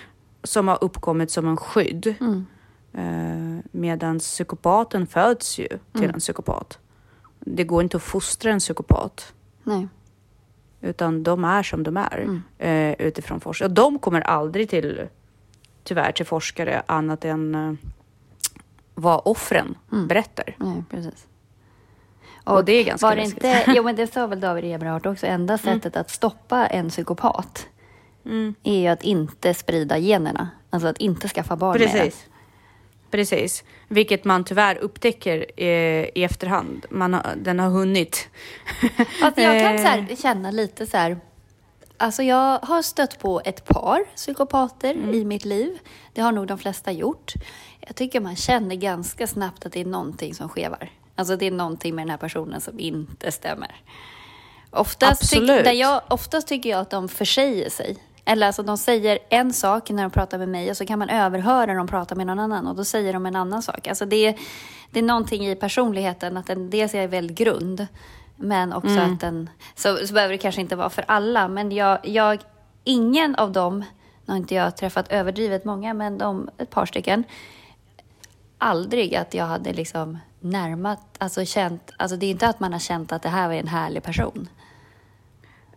som 0.44 0.68
har 0.68 0.84
uppkommit 0.84 1.32
som 1.32 1.48
en 1.48 1.58
skydd. 1.58 2.16
Mm. 2.20 2.46
Eh, 2.94 3.64
Medan 3.72 4.20
psykopaten 4.20 5.08
föds 5.08 5.60
ju 5.60 5.68
till 5.68 6.04
mm. 6.04 6.14
en 6.14 6.20
psykopat. 6.20 6.80
Det 7.40 7.64
går 7.64 7.84
inte 7.84 7.98
att 7.98 8.04
fostra 8.04 8.52
en 8.52 8.60
psykopat. 8.60 9.34
Nej. 9.64 9.88
Utan 10.82 11.24
de 11.24 11.44
är 11.44 11.64
som 11.64 11.84
de 11.84 11.98
är 11.98 12.18
mm. 12.18 12.42
eh, 12.58 13.08
utifrån 13.08 13.40
forskning. 13.40 13.70
Och 13.70 13.76
de 13.76 14.00
kommer 14.00 14.22
aldrig 14.22 14.70
till 14.70 15.08
tyvärr 15.84 16.12
till 16.12 16.26
forskare 16.26 16.84
annat 16.86 17.26
än 17.26 17.56
uh, 17.56 17.74
vad 18.96 19.22
offren 19.26 19.78
mm. 19.92 20.08
berättar. 20.08 20.56
Nej, 20.58 20.84
precis. 20.90 21.28
Och, 22.44 22.56
och, 22.56 22.66
det 22.66 22.74
är 22.74 22.84
ganska 22.84 23.08
var 23.08 23.16
det 23.16 23.24
inte, 23.24 23.64
Jo, 23.76 23.84
men 23.84 23.96
det 23.96 24.14
sa 24.14 24.28
väl 24.28 24.40
David 24.40 24.76
Eberhardt 24.76 25.06
också. 25.06 25.28
Enda 25.28 25.54
mm. 25.54 25.64
sättet 25.64 25.98
att 25.98 26.10
stoppa 26.10 26.68
en 26.68 26.90
psykopat 26.90 27.68
mm. 28.26 28.56
är 28.64 28.80
ju 28.80 28.88
att 28.88 29.04
inte 29.04 29.54
sprida 29.54 29.98
generna. 29.98 30.50
Alltså 30.70 30.88
att 30.88 30.98
inte 30.98 31.28
skaffa 31.28 31.56
barn 31.56 31.78
Precis. 31.78 31.94
med 31.94 32.06
det. 32.06 32.14
Precis, 33.12 33.64
vilket 33.88 34.26
man 34.26 34.44
tyvärr 34.44 34.76
upptäcker 34.76 35.46
eh, 35.58 35.66
i 36.16 36.24
efterhand. 36.24 36.86
Man 36.90 37.14
har, 37.14 37.24
den 37.36 37.60
har 37.60 37.70
hunnit. 37.70 38.30
Alltså 39.22 39.42
jag 39.42 39.62
kan 39.62 39.78
så 39.78 39.88
här, 39.88 40.16
känna 40.22 40.52
lite 40.52 40.86
så 40.86 40.98
här 40.98 41.18
Alltså 42.04 42.24
jag 42.24 42.60
har 42.60 42.82
stött 42.82 43.20
på 43.20 43.42
ett 43.46 43.66
par 43.66 44.16
psykopater 44.16 44.92
mm. 44.92 45.14
i 45.14 45.26
mitt 45.26 45.46
liv. 45.46 45.80
Det 46.14 46.22
har 46.22 46.32
nog 46.32 46.48
de 46.48 46.58
flesta 46.58 46.92
gjort. 46.92 47.34
Jag 47.80 47.96
tycker 47.96 48.20
man 48.20 48.36
känner 48.36 48.76
ganska 48.76 49.28
snabbt 49.28 49.66
att 49.66 49.72
det 49.72 49.82
är 49.82 49.86
någonting 49.86 50.36
som 50.36 50.50
skevar. 50.50 50.92
Alltså 51.16 51.36
det 51.36 51.48
är 51.48 51.52
någonting 51.52 51.96
med 51.96 52.04
den 52.04 52.10
här 52.10 52.18
personen 52.18 52.62
som 52.62 52.80
inte 52.80 53.32
stämmer. 53.32 53.76
Oftast, 54.70 55.32
tyck, 55.32 55.50
jag, 55.74 56.02
oftast 56.10 56.48
tycker 56.48 56.70
jag 56.70 56.80
att 56.80 56.90
de 56.90 57.10
försäger 57.10 57.70
sig. 57.70 57.98
Eller 58.26 58.48
alltså 58.48 58.64
de 58.64 58.78
säger 58.78 59.20
en 59.30 59.54
sak 59.54 59.90
när 59.90 60.04
de 60.04 60.12
pratar 60.12 60.38
med 60.38 60.50
mig 60.50 60.70
och 60.70 60.78
så 60.78 60.86
kan 60.86 61.00
man 61.00 61.10
överhöra 61.10 61.66
när 61.66 61.76
de 61.76 61.88
pratar 61.88 62.16
med 62.16 62.28
någon 62.28 62.40
annan 62.40 62.68
och 62.68 62.76
då 62.76 62.86
säger 62.86 63.14
de 63.14 63.26
en 63.26 63.36
annan 63.36 63.62
sak. 63.62 63.88
Alltså 63.88 64.06
det, 64.06 64.28
är, 64.28 64.40
det 64.92 65.00
är 65.00 65.04
någonting 65.04 65.48
i 65.48 65.56
personligheten 65.56 66.38
att 66.38 66.48
den 66.48 66.70
dels 66.70 66.96
är 66.96 67.08
väldigt 67.08 67.38
grund 67.38 67.88
men 68.36 68.74
också 68.74 68.90
mm. 68.90 69.14
att 69.14 69.20
den, 69.20 69.50
så, 69.76 70.08
så 70.08 70.14
behöver 70.14 70.32
det 70.32 70.38
kanske 70.38 70.62
inte 70.62 70.76
vara 70.76 70.90
för 70.90 71.06
alla, 71.08 71.48
men 71.48 71.72
jag, 71.72 72.08
jag 72.08 72.40
ingen 72.84 73.36
av 73.36 73.52
dem, 73.52 73.80
nu 74.26 74.32
har 74.32 74.38
inte 74.38 74.56
jag 74.56 74.78
träffat 74.78 75.12
överdrivet 75.12 75.66
många, 75.66 75.94
men 75.94 76.18
de, 76.18 76.50
ett 76.58 76.70
par 76.70 76.86
stycken, 76.86 77.24
aldrig 78.58 79.16
att 79.16 79.34
jag 79.34 79.46
hade 79.46 79.74
liksom 79.74 80.18
närmat, 80.40 81.02
alltså 81.18 81.46
känt, 81.46 81.92
alltså 81.98 82.18
det 82.18 82.26
är 82.26 82.32
inte 82.32 82.48
att 82.48 82.60
man 82.60 82.74
har 82.74 82.80
känt 82.80 83.12
att 83.12 83.22
det 83.22 83.30
här 83.30 83.48
var 83.48 83.56
en 83.56 83.68
härlig 83.68 84.04
person. 84.04 84.50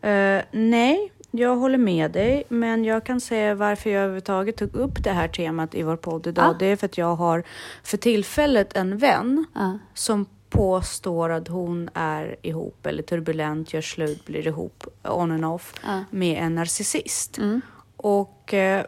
Uh, 0.05 0.41
nej, 0.51 1.13
jag 1.31 1.57
håller 1.57 1.79
med 1.79 2.11
dig, 2.11 2.45
men 2.49 2.85
jag 2.85 3.05
kan 3.05 3.21
säga 3.21 3.55
varför 3.55 3.91
jag 3.91 4.03
överhuvudtaget 4.03 4.57
tog 4.57 4.75
upp 4.75 5.05
det 5.05 5.11
här 5.11 5.29
temat 5.29 5.75
i 5.75 5.83
vår 5.83 5.97
podd 5.97 6.27
idag. 6.27 6.45
Ah. 6.45 6.57
Det 6.59 6.67
är 6.67 6.77
för 6.77 6.87
att 6.87 6.99
jag 6.99 7.17
har 7.17 7.43
för 7.83 7.97
tillfället 7.97 8.77
en 8.77 8.99
vän 8.99 9.47
ah. 9.55 9.73
som 9.95 10.27
påstår 10.51 11.31
att 11.31 11.49
hon 11.49 11.91
är 11.95 12.37
ihop 12.43 12.87
eller 12.87 13.03
turbulent, 13.03 13.73
gör 13.73 13.81
slut, 13.81 14.27
blir 14.27 14.47
ihop 14.47 14.87
on 15.03 15.31
and 15.31 15.45
off 15.45 15.75
ja. 15.83 16.05
med 16.11 16.43
en 16.43 16.55
narcissist. 16.55 17.39
Mm. 17.39 17.61
Och 17.97 18.55
eh, 18.55 18.85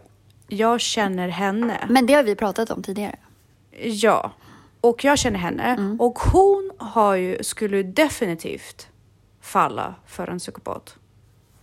jag 0.49 0.81
känner 0.81 1.29
henne. 1.29 1.87
Men 1.89 2.07
det 2.07 2.15
har 2.15 2.23
vi 2.23 2.35
pratat 2.35 2.71
om 2.71 2.83
tidigare. 2.83 3.17
Ja, 3.83 4.33
och 4.81 5.05
jag 5.05 5.19
känner 5.19 5.39
henne 5.39 5.63
mm. 5.63 6.01
och 6.01 6.19
hon 6.19 6.71
har 6.79 7.15
ju, 7.15 7.43
skulle 7.43 7.83
definitivt 7.83 8.89
falla 9.41 9.95
för 10.07 10.27
en 10.31 10.39
psykopat. 10.39 10.97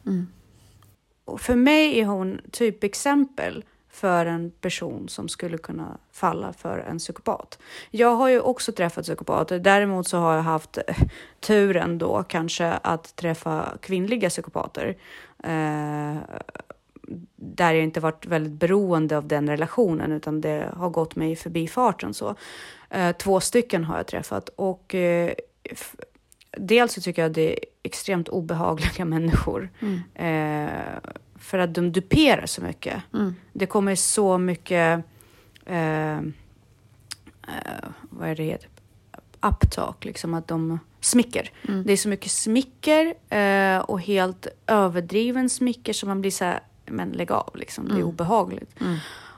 Mm. 0.06 0.28
Och 1.26 1.42
för 1.42 1.56
mig 1.56 2.00
är 2.00 2.06
hon 2.06 2.42
typexempel 2.52 3.64
för 3.96 4.26
en 4.26 4.52
person 4.52 5.10
som 5.10 5.30
skulle 5.30 5.58
kunna 5.58 5.98
falla 6.12 6.54
för 6.54 6.78
en 6.78 6.98
psykopat. 6.98 7.60
Jag 7.92 8.16
har 8.16 8.30
ju 8.30 8.40
också 8.40 8.72
träffat 8.72 9.06
psykopater. 9.06 9.60
Däremot 9.60 10.08
så 10.08 10.18
har 10.18 10.36
jag 10.36 10.44
haft 10.44 10.78
eh, 10.78 10.96
turen 11.40 11.98
då 11.98 12.24
kanske 12.24 12.66
att 12.72 13.16
träffa 13.16 13.78
kvinnliga 13.82 14.30
psykopater. 14.30 14.98
Eh, 15.44 16.16
där 17.36 17.74
jag 17.74 17.84
inte 17.84 18.00
varit 18.00 18.26
väldigt 18.26 18.54
beroende 18.54 19.18
av 19.18 19.28
den 19.28 19.50
relationen 19.50 20.12
utan 20.12 20.42
det 20.42 20.70
har 20.78 20.90
gått 20.90 21.16
mig 21.16 21.36
förbi 21.36 21.68
farten 21.68 22.14
så. 22.14 22.36
Eh, 22.90 23.16
två 23.16 23.40
stycken 23.40 23.84
har 23.84 23.98
jag 23.98 24.08
träffat 24.08 24.50
och 24.50 24.96
eh, 24.96 25.34
dels 26.58 26.94
så 26.94 27.02
tycker 27.02 27.22
jag 27.22 27.32
det 27.32 27.54
är 27.54 27.60
extremt 27.84 28.30
obehagliga 28.30 29.06
människor. 29.16 29.70
Mm. 29.80 30.00
Eh, 30.16 31.12
för 31.46 31.60
att 31.60 31.74
de 31.74 31.92
duperar 31.92 32.46
så 32.46 32.62
mycket. 32.62 33.04
Mm. 33.14 33.36
Det 33.54 33.66
kommer 33.66 33.96
så 33.96 34.38
mycket, 34.38 35.04
eh, 35.66 36.18
eh, 36.18 36.22
vad 38.02 38.30
är 38.30 38.36
det 38.36 38.44
heter? 38.44 38.70
Uptalk, 39.42 40.06
liksom 40.06 40.34
att 40.34 40.48
de 40.48 40.80
smicker. 41.02 41.52
Mm. 41.68 41.84
Det 41.84 41.94
är 41.94 41.98
så 41.98 42.10
mycket 42.10 42.32
smicker 42.32 43.14
eh, 43.30 43.78
och 43.78 44.02
helt 44.02 44.48
överdriven 44.68 45.50
smicker 45.50 45.94
som 45.94 46.10
man 46.10 46.22
blir 46.22 46.32
så 46.32 46.46
här, 46.46 46.60
men 46.86 47.10
lägg 47.10 47.32
av 47.32 47.52
liksom, 47.56 47.86
det 47.86 47.94
är 47.94 47.96
mm. 47.96 48.08
obehagligt. 48.08 48.82
Mm. 48.82 48.98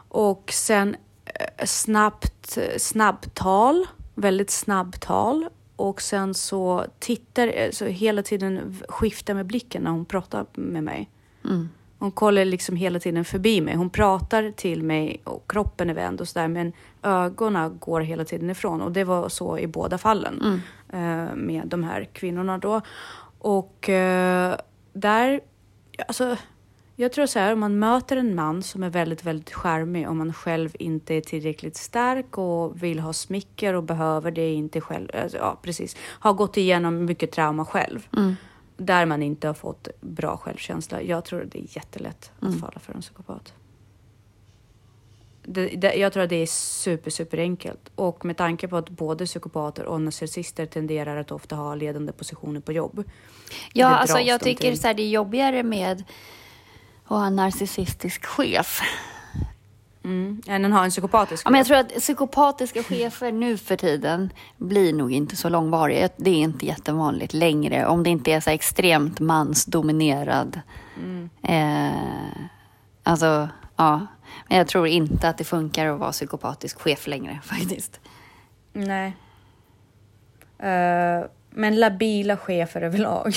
Och 0.09 0.51
sen 0.53 0.95
eh, 1.25 1.65
snabbt, 1.65 2.57
snabbtal, 2.77 3.87
väldigt 4.15 4.49
snabbtal. 4.49 5.49
Och 5.75 6.01
sen 6.01 6.33
så 6.33 6.85
tittar, 6.99 7.47
eh, 7.47 7.71
så 7.71 7.85
hela 7.85 8.23
tiden 8.23 8.77
skiftar 8.89 9.33
med 9.33 9.45
blicken 9.45 9.83
när 9.83 9.91
hon 9.91 10.05
pratar 10.05 10.45
med 10.53 10.83
mig. 10.83 11.09
Mm. 11.45 11.69
Hon 11.99 12.11
kollar 12.11 12.45
liksom 12.45 12.75
hela 12.75 12.99
tiden 12.99 13.25
förbi 13.25 13.61
mig. 13.61 13.75
Hon 13.75 13.89
pratar 13.89 14.51
till 14.51 14.83
mig 14.83 15.21
och 15.23 15.51
kroppen 15.51 15.89
är 15.89 15.93
vänd 15.93 16.21
och 16.21 16.27
sådär 16.27 16.47
men 16.47 16.73
ögonen 17.03 17.77
går 17.79 18.01
hela 18.01 18.25
tiden 18.25 18.49
ifrån 18.49 18.81
och 18.81 18.91
det 18.91 19.03
var 19.03 19.29
så 19.29 19.57
i 19.57 19.67
båda 19.67 19.97
fallen 19.97 20.41
mm. 20.41 21.27
eh, 21.29 21.35
med 21.35 21.67
de 21.67 21.83
här 21.83 22.09
kvinnorna 22.13 22.57
då. 22.57 22.81
Och 23.39 23.89
eh, 23.89 24.55
där, 24.93 25.41
alltså, 26.07 26.37
jag 26.95 27.11
tror 27.11 27.25
så 27.25 27.39
här, 27.39 27.53
om 27.53 27.59
man 27.59 27.79
möter 27.79 28.17
en 28.17 28.35
man 28.35 28.63
som 28.63 28.83
är 28.83 28.89
väldigt, 28.89 29.23
väldigt 29.23 29.53
charmig 29.53 30.09
och 30.09 30.15
man 30.15 30.33
själv 30.33 30.69
inte 30.79 31.13
är 31.13 31.21
tillräckligt 31.21 31.75
stark 31.75 32.37
och 32.37 32.83
vill 32.83 32.99
ha 32.99 33.13
smicker 33.13 33.73
och 33.73 33.83
behöver 33.83 34.31
det 34.31 34.53
inte 34.53 34.81
själv, 34.81 35.09
alltså, 35.23 35.37
ja 35.37 35.59
precis, 35.61 35.95
har 35.99 36.33
gått 36.33 36.57
igenom 36.57 37.05
mycket 37.05 37.31
trauma 37.31 37.65
själv. 37.65 38.07
Mm. 38.17 38.35
Där 38.77 39.05
man 39.05 39.23
inte 39.23 39.47
har 39.47 39.53
fått 39.53 39.87
bra 40.01 40.37
självkänsla. 40.37 41.01
Jag 41.01 41.25
tror 41.25 41.47
det 41.51 41.59
är 41.59 41.65
jättelätt 41.77 42.31
att 42.39 42.43
Mm. 42.47 42.59
falla 42.59 42.79
för 42.79 42.93
en 42.93 43.01
psykopat. 43.01 43.53
Det, 45.43 45.67
det, 45.67 45.93
jag 45.93 46.13
tror 46.13 46.23
att 46.23 46.29
det 46.29 46.35
är 46.35 46.45
super, 46.47 47.11
super 47.11 47.37
enkelt. 47.37 47.91
Och 47.95 48.25
med 48.25 48.37
tanke 48.37 48.67
på 48.67 48.77
att 48.77 48.89
både 48.89 49.25
psykopater 49.25 49.85
och 49.85 50.01
narcissister 50.01 50.65
tenderar 50.65 51.17
att 51.17 51.31
ofta 51.31 51.55
ha 51.55 51.75
ledande 51.75 52.11
positioner 52.11 52.59
på 52.59 52.71
jobb. 52.71 53.03
Ja, 53.73 53.87
alltså 53.87 54.19
jag 54.19 54.41
tycker 54.41 54.69
till. 54.69 54.79
så 54.79 54.87
här, 54.87 54.93
det 54.93 55.03
är 55.03 55.09
jobbigare 55.09 55.63
med 55.63 55.91
att 57.05 57.09
ha 57.09 57.25
en 57.27 57.35
narcissistisk 57.35 58.25
chef. 58.25 58.81
Mm. 60.07 60.41
Än 60.47 60.65
att 60.65 60.71
ha 60.71 60.83
en 60.83 60.89
psykopatisk 60.89 61.45
Ja, 61.45 61.49
men 61.49 61.57
jag 61.57 61.67
chef. 61.67 61.87
tror 61.87 61.97
att 61.97 62.01
psykopatiska 62.01 62.83
chefer 62.83 63.31
nu 63.31 63.57
för 63.57 63.75
tiden 63.75 64.29
blir 64.57 64.93
nog 64.93 65.11
inte 65.11 65.35
så 65.35 65.49
långvariga. 65.49 66.09
Det 66.17 66.29
är 66.29 66.35
inte 66.35 66.65
jättevanligt 66.65 67.33
längre 67.33 67.85
om 67.85 68.03
det 68.03 68.09
inte 68.09 68.31
är 68.31 68.39
så 68.39 68.49
extremt 68.49 69.19
mansdominerad. 69.19 70.61
Mm. 70.97 71.29
Eh, 71.43 72.47
alltså, 73.03 73.49
ja. 73.75 74.07
Men 74.47 74.57
jag 74.57 74.67
tror 74.67 74.87
inte 74.87 75.29
att 75.29 75.37
det 75.37 75.43
funkar 75.43 75.85
att 75.85 75.99
vara 75.99 76.11
psykopatisk 76.11 76.79
chef 76.79 77.07
längre 77.07 77.39
faktiskt. 77.43 77.99
Nej. 78.73 79.17
Eh, 80.59 81.25
men 81.49 81.79
labila 81.79 82.37
chefer 82.37 82.81
överlag 82.81 83.35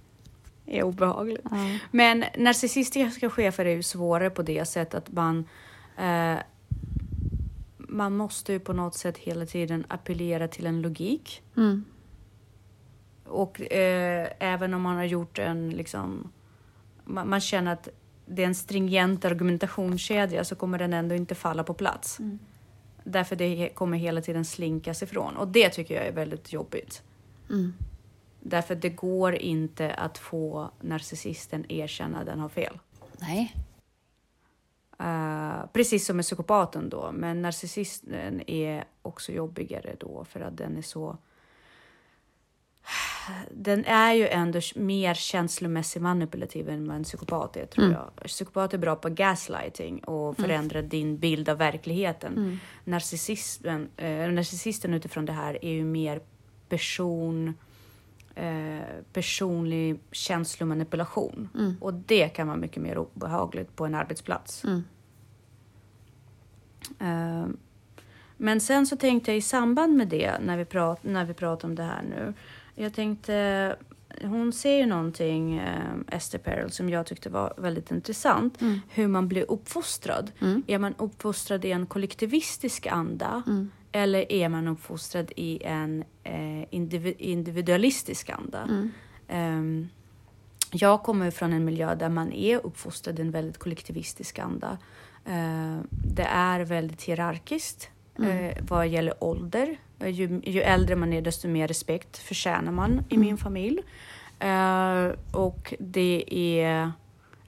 är 0.66 0.82
obehagligt. 0.82 1.46
Men 1.90 2.24
narcissistiska 2.38 3.30
chefer 3.30 3.64
är 3.64 3.70
ju 3.76 3.82
svårare 3.82 4.30
på 4.30 4.42
det 4.42 4.64
sättet 4.64 4.94
att 4.94 5.12
man 5.12 5.44
eh, 5.96 6.38
man 7.78 8.16
måste 8.16 8.52
ju 8.52 8.58
på 8.58 8.72
något 8.72 8.94
sätt 8.94 9.18
hela 9.18 9.46
tiden 9.46 9.84
appellera 9.88 10.48
till 10.48 10.66
en 10.66 10.82
logik. 10.82 11.42
Mm. 11.56 11.84
Och 13.24 13.72
eh, 13.72 14.28
även 14.38 14.74
om 14.74 14.82
man 14.82 14.96
har 14.96 15.04
gjort 15.04 15.38
en 15.38 15.70
liksom 15.70 16.32
man, 17.04 17.28
man 17.28 17.40
känner 17.40 17.72
att 17.72 17.88
det 18.26 18.42
är 18.42 18.46
en 18.46 18.54
stringent 18.54 19.24
argumentationskedja 19.24 20.44
så 20.44 20.54
kommer 20.54 20.78
den 20.78 20.92
ändå 20.92 21.14
inte 21.14 21.34
falla 21.34 21.64
på 21.64 21.74
plats. 21.74 22.18
Mm. 22.18 22.38
Därför 23.04 23.36
det 23.36 23.68
kommer 23.74 23.98
hela 23.98 24.20
tiden 24.20 24.44
slinkas 24.44 25.02
ifrån 25.02 25.36
och 25.36 25.48
det 25.48 25.68
tycker 25.68 25.94
jag 25.94 26.06
är 26.06 26.12
väldigt 26.12 26.52
jobbigt. 26.52 27.02
Mm. 27.50 27.74
Därför 28.40 28.74
det 28.74 28.88
går 28.88 29.34
inte 29.34 29.94
att 29.94 30.18
få 30.18 30.70
narcissisten 30.80 31.72
erkänna 31.72 32.18
att 32.18 32.26
den 32.26 32.40
har 32.40 32.48
fel. 32.48 32.78
Nej. 33.18 33.54
Eh, 34.98 35.66
precis 35.72 36.06
som 36.06 36.16
med 36.16 36.24
psykopaten 36.24 36.88
då, 36.88 37.10
men 37.12 37.42
narcissisten 37.42 38.50
är 38.50 38.84
också 39.02 39.32
jobbigare 39.32 39.96
då 40.00 40.24
för 40.24 40.40
att 40.40 40.56
den 40.56 40.76
är 40.76 40.82
så... 40.82 41.16
Den 43.50 43.84
är 43.84 44.12
ju 44.12 44.28
ändå 44.28 44.60
mer 44.74 45.14
känslomässigt 45.14 46.02
manipulativ 46.02 46.68
än 46.68 46.88
vad 46.88 46.96
en 46.96 47.04
psykopat 47.04 47.56
är, 47.56 47.66
tror 47.66 47.84
Mm. 47.84 47.96
jag. 47.96 48.26
Psykopat 48.26 48.74
är 48.74 48.78
bra 48.78 48.96
på 48.96 49.08
gaslighting 49.08 50.04
och 50.04 50.36
förändra 50.36 50.82
din 50.82 51.18
bild 51.18 51.48
av 51.48 51.58
verkligheten. 51.58 52.32
Mm. 52.36 52.58
Narcissisten, 52.84 53.88
eh, 53.96 54.28
narcissisten 54.30 54.94
utifrån 54.94 55.26
det 55.26 55.32
här 55.32 55.64
är 55.64 55.72
ju 55.72 55.84
mer 55.84 56.20
person, 56.68 57.54
eh, 58.36 58.84
personlig 59.12 60.00
känslomanipulation. 60.10 61.48
Mm. 61.54 61.76
Och 61.80 61.94
det 61.94 62.28
kan 62.28 62.46
vara 62.46 62.56
mycket 62.56 62.82
mer 62.82 62.98
obehagligt 62.98 63.76
på 63.76 63.86
en 63.86 63.94
arbetsplats. 63.94 64.64
Mm. 64.64 64.84
Eh, 66.98 67.48
men 68.36 68.60
sen 68.60 68.86
så 68.86 68.96
tänkte 68.96 69.30
jag 69.30 69.38
i 69.38 69.42
samband 69.42 69.96
med 69.96 70.08
det, 70.08 70.38
när 70.40 70.56
vi, 70.56 70.64
prat, 70.64 71.04
när 71.04 71.24
vi 71.24 71.34
pratar 71.34 71.68
om 71.68 71.74
det 71.74 71.82
här 71.82 72.02
nu. 72.02 72.34
Jag 72.74 72.94
tänkte, 72.94 73.76
hon 74.22 74.52
ser 74.52 74.78
ju 74.78 74.86
någonting, 74.86 75.58
eh, 75.58 75.94
Esther 76.08 76.38
Perel, 76.38 76.70
som 76.70 76.90
jag 76.90 77.06
tyckte 77.06 77.30
var 77.30 77.54
väldigt 77.56 77.90
intressant. 77.90 78.60
Mm. 78.60 78.80
Hur 78.88 79.08
man 79.08 79.28
blir 79.28 79.50
uppfostrad. 79.50 80.32
Mm. 80.40 80.62
Är 80.66 80.78
man 80.78 80.94
uppfostrad 80.98 81.64
i 81.64 81.70
en 81.70 81.86
kollektivistisk 81.86 82.86
anda? 82.86 83.42
Mm. 83.46 83.70
Eller 83.96 84.32
är 84.32 84.48
man 84.48 84.68
uppfostrad 84.68 85.32
i 85.36 85.62
en 85.64 86.04
eh, 86.24 86.34
indivi- 86.70 87.16
individualistisk 87.18 88.30
anda? 88.30 88.62
Mm. 88.62 88.90
Ehm, 89.28 89.88
jag 90.72 91.02
kommer 91.02 91.30
från 91.30 91.52
en 91.52 91.64
miljö 91.64 91.94
där 91.94 92.08
man 92.08 92.32
är 92.32 92.66
uppfostrad 92.66 93.18
i 93.18 93.22
en 93.22 93.30
väldigt 93.30 93.58
kollektivistisk 93.58 94.38
anda. 94.38 94.78
Eh, 95.24 95.76
det 95.90 96.22
är 96.22 96.60
väldigt 96.60 97.02
hierarkiskt 97.02 97.90
eh, 98.18 98.56
vad 98.68 98.88
gäller 98.88 99.24
ålder. 99.24 99.76
Eh, 100.00 100.08
Ju, 100.08 100.40
ju 100.44 100.60
äldre 100.60 100.96
man 100.96 101.12
är, 101.12 101.22
desto 101.22 101.48
mer 101.48 101.68
respekt 101.68 102.18
förtjänar 102.18 102.72
man 102.72 103.04
i 103.08 103.16
min 103.16 103.36
familj. 103.36 103.80
Eh, 104.38 105.06
och 105.32 105.74
det 105.78 106.24
är... 106.30 106.92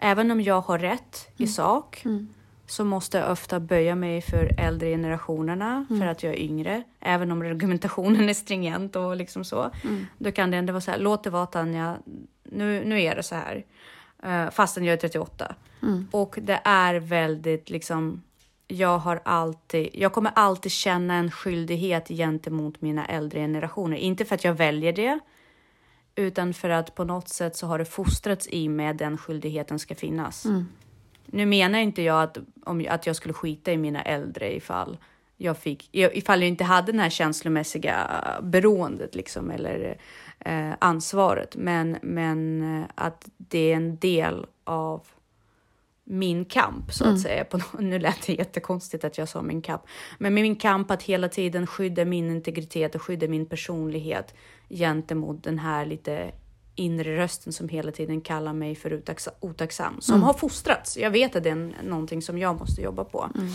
Även 0.01 0.31
om 0.31 0.41
jag 0.41 0.61
har 0.61 0.79
rätt 0.79 1.29
i 1.37 1.47
sak 1.47 2.03
Mm. 2.05 2.29
Så 2.71 2.85
måste 2.85 3.19
jag 3.19 3.31
ofta 3.31 3.61
böja 3.61 3.95
mig 3.95 4.23
för 4.23 4.55
äldre 4.59 4.89
generationerna 4.89 5.87
för 5.89 6.07
att 6.07 6.23
jag 6.23 6.33
är 6.35 6.39
yngre. 6.39 6.83
Även 7.01 7.33
om 7.33 7.43
argumentationen 7.43 8.29
är 8.29 8.35
stringent 8.35 8.97
och 8.97 9.17
liksom 9.17 9.45
så. 9.45 9.71
Mm. 9.85 10.07
Då 10.19 10.33
kan 10.33 10.51
det 10.51 10.57
ändå 10.57 10.73
vara 10.73 10.81
så 10.81 10.91
här, 10.91 10.99
låt 10.99 11.25
det 11.25 11.31
vara 11.31 11.47
Tanja, 11.47 11.97
nu, 12.45 12.85
nu 12.85 13.03
är 13.03 13.17
det 13.17 13.23
så 13.23 13.35
här. 13.35 13.65
Uh, 14.27 14.51
fastän 14.51 14.85
jag 14.85 14.93
är 14.93 14.97
38. 14.97 15.55
Mm. 15.83 16.09
Och 16.11 16.39
det 16.43 16.61
är 16.65 16.95
väldigt 16.95 17.71
liksom, 17.71 18.23
jag 18.67 18.99
har 18.99 19.21
alltid, 19.25 19.89
jag 19.93 20.13
kommer 20.13 20.33
alltid 20.35 20.73
känna 20.73 21.15
en 21.15 21.31
skyldighet 21.31 22.09
gentemot 22.09 22.81
mina 22.81 23.07
äldre 23.07 23.41
generationer. 23.41 23.97
Inte 23.97 24.25
för 24.25 24.35
att 24.35 24.45
jag 24.45 24.55
väljer 24.55 24.93
det, 24.93 25.19
utan 26.15 26.55
för 26.55 26.71
att 26.71 26.95
på 26.95 27.05
något 27.05 27.29
sätt 27.29 27.57
så 27.57 27.67
har 27.67 27.79
det 27.79 27.85
fostrats 27.85 28.49
i 28.49 28.69
mig 28.69 28.95
den 28.95 29.19
skyldigheten 29.19 29.79
ska 29.79 29.95
finnas. 29.95 30.45
Mm. 30.45 30.67
Nu 31.33 31.47
menar 31.47 31.79
inte 31.79 32.03
jag 32.03 32.23
att, 32.23 32.39
om, 32.65 32.87
att 32.91 33.07
jag 33.07 33.17
skulle 33.17 33.35
skita 33.35 33.73
i 33.73 33.77
mina 33.77 34.03
äldre 34.03 34.57
ifall 34.57 34.97
jag, 35.37 35.59
fick, 35.59 35.89
ifall 35.93 36.41
jag 36.41 36.49
inte 36.49 36.65
hade 36.65 36.93
den 36.93 37.01
här 37.01 37.11
känslomässiga 37.11 38.07
beroendet 38.43 39.15
liksom, 39.15 39.51
eller 39.51 39.99
eh, 40.39 40.71
ansvaret. 40.79 41.57
Men, 41.57 41.99
men 42.03 42.63
eh, 42.83 42.89
att 42.95 43.29
det 43.37 43.73
är 43.73 43.77
en 43.77 43.99
del 43.99 44.47
av 44.65 45.07
min 46.05 46.45
kamp, 46.45 46.93
så 46.93 47.05
att 47.05 47.09
Mm. 47.09 47.19
säga. 47.19 47.45
På, 47.45 47.61
nu 47.79 47.99
lät 47.99 48.27
det 48.27 48.33
jättekonstigt 48.33 49.05
att 49.05 49.19
jag 49.19 49.29
sa 49.29 49.43
min 49.43 49.63
kamp. 49.63 49.83
Men 50.19 50.35
min 50.35 50.57
kamp 50.57 50.91
att 50.91 51.03
hela 51.03 51.29
tiden 51.29 51.67
skydda 51.67 52.05
min 52.05 52.31
integritet 52.31 52.95
och 52.95 53.03
skydda 53.03 53.29
min 53.29 53.47
personlighet 53.47 54.35
gentemot 54.69 55.45
den 55.45 55.59
här 55.59 55.87
lite 55.87 56.33
inre 56.79 57.17
rösten 57.17 57.53
som 57.53 57.69
hela 57.69 57.93
tiden 57.93 58.21
kallar 58.21 58.53
mig 58.53 58.75
för 58.75 59.03
otacksam. 59.41 60.01
Som 60.01 60.15
Mm. 60.15 60.25
har 60.27 60.33
fostrats. 60.35 60.97
Jag 60.97 61.11
vet 61.11 61.37
att 61.37 61.43
det 61.43 61.51
är 61.51 61.73
någonting 61.85 62.23
som 62.23 62.39
jag 62.39 62.59
måste 62.59 62.83
jobba 62.83 63.05
på. 63.05 63.31
Mm. 63.35 63.49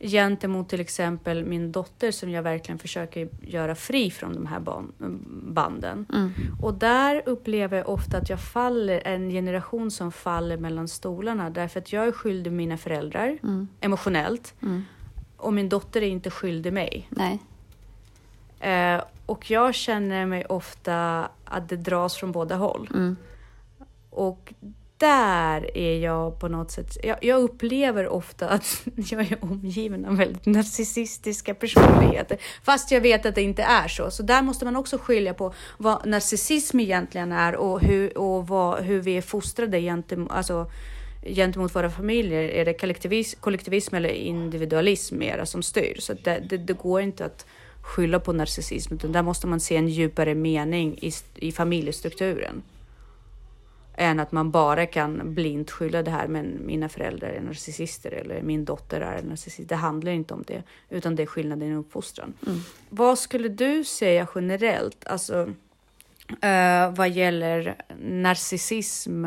Gentemot 0.00 0.68
till 0.68 0.80
exempel 0.80 1.44
min 1.44 1.72
dotter 1.72 2.10
som 2.10 2.30
jag 2.30 2.42
verkligen 2.42 2.78
försöker 2.78 3.28
göra 3.42 3.74
fri 3.74 4.10
från 4.10 4.34
de 4.34 4.46
här 4.46 4.60
ban- 4.60 4.92
banden. 5.54 6.06
Mm. 6.14 6.32
Och 6.62 6.74
där 6.74 7.22
upplever 7.26 7.76
jag 7.76 7.88
ofta 7.88 8.16
att 8.18 8.30
jag 8.30 8.40
faller, 8.40 9.02
en 9.04 9.30
generation 9.30 9.90
som 9.90 10.12
faller 10.12 10.56
mellan 10.56 10.88
stolarna. 10.88 11.50
Därför 11.50 11.80
att 11.80 11.92
jag 11.92 12.06
är 12.06 12.12
skyldig 12.12 12.52
mina 12.52 12.76
föräldrar 12.76 13.38
Mm. 13.42 13.68
emotionellt. 13.80 14.54
Mm. 14.62 14.82
Och 15.36 15.52
min 15.52 15.68
dotter 15.68 16.02
är 16.02 16.06
inte 16.08 16.30
skyldig 16.30 16.72
mig. 16.72 17.06
Nej. 17.10 17.38
Eh, 18.60 19.02
och 19.26 19.50
jag 19.50 19.74
känner 19.74 20.26
mig 20.26 20.44
ofta 20.44 21.28
att 21.44 21.68
det 21.68 21.76
dras 21.76 22.16
från 22.16 22.32
båda 22.32 22.56
håll. 22.56 22.90
Mm. 22.94 23.16
Och 24.10 24.54
där 24.98 25.76
är 25.76 25.98
jag 25.98 26.40
på 26.40 26.48
något 26.48 26.70
sätt... 26.70 26.96
Jag, 27.02 27.24
jag 27.24 27.40
upplever 27.40 28.08
ofta 28.08 28.48
att 28.48 28.82
jag 29.10 29.20
är 29.20 29.44
omgiven 29.44 30.04
av 30.04 30.16
väldigt 30.16 30.46
narcissistiska 30.46 31.54
personligheter. 31.54 32.38
Fast 32.62 32.90
jag 32.90 33.00
vet 33.00 33.26
att 33.26 33.34
det 33.34 33.42
inte 33.42 33.62
är 33.62 33.88
så. 33.88 34.10
Så 34.10 34.22
där 34.22 34.42
måste 34.42 34.64
man 34.64 34.76
också 34.76 34.98
skilja 34.98 35.34
på 35.34 35.54
vad 35.76 36.06
narcissism 36.06 36.80
egentligen 36.80 37.32
är 37.32 37.56
och 37.56 37.80
hur, 37.80 38.18
och 38.18 38.48
vad, 38.48 38.82
hur 38.82 39.00
vi 39.00 39.16
är 39.16 39.22
fostrade 39.22 39.80
gentemot, 39.80 40.32
alltså, 40.32 40.70
gentemot 41.24 41.74
våra 41.74 41.90
familjer. 41.90 42.42
Är 42.42 42.64
det 42.64 42.74
kollektivism, 42.74 43.40
kollektivism 43.40 43.94
eller 43.94 44.08
individualism 44.08 45.18
mera 45.18 45.46
som 45.46 45.62
styr? 45.62 45.96
Så 45.98 46.12
det, 46.24 46.42
det, 46.50 46.56
det 46.56 46.72
går 46.72 47.00
inte 47.00 47.24
att 47.24 47.46
skylla 47.88 48.20
på 48.20 48.32
narcissism, 48.32 48.94
utan 48.94 49.12
där 49.12 49.22
måste 49.22 49.46
man 49.46 49.60
se 49.60 49.76
en 49.76 49.88
djupare 49.88 50.34
mening 50.34 50.98
i, 51.02 51.12
i 51.34 51.52
familjestrukturen 51.52 52.62
än 53.94 54.20
att 54.20 54.32
man 54.32 54.50
bara 54.50 54.86
kan 54.86 55.34
blint 55.34 55.70
skylla 55.70 56.02
det 56.02 56.10
här, 56.10 56.28
men 56.28 56.66
mina 56.66 56.88
föräldrar 56.88 57.28
är 57.28 57.40
narcissister 57.40 58.10
eller 58.10 58.42
min 58.42 58.64
dotter 58.64 59.00
är 59.00 59.22
narcissist. 59.22 59.68
Det 59.68 59.76
handlar 59.76 60.12
inte 60.12 60.34
om 60.34 60.44
det, 60.46 60.62
utan 60.88 61.16
det 61.16 61.22
är 61.22 61.26
skillnaden 61.26 61.72
i 61.72 61.74
uppfostran. 61.74 62.34
Mm. 62.46 62.60
Vad 62.90 63.18
skulle 63.18 63.48
du 63.48 63.84
säga 63.84 64.28
generellt, 64.34 65.06
alltså 65.06 65.42
uh, 65.44 66.96
vad 66.96 67.10
gäller 67.10 67.76
narcissism 68.00 69.26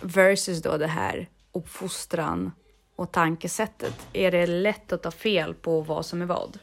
versus 0.00 0.62
då 0.62 0.76
det 0.76 0.86
här 0.86 1.28
uppfostran 1.52 2.52
och 2.96 3.12
tankesättet. 3.12 3.94
Är 4.12 4.30
det 4.30 4.46
lätt 4.46 4.92
att 4.92 5.02
ta 5.02 5.10
fel 5.10 5.54
på 5.54 5.80
vad 5.80 6.06
som 6.06 6.22
är 6.22 6.26
vad? 6.26 6.58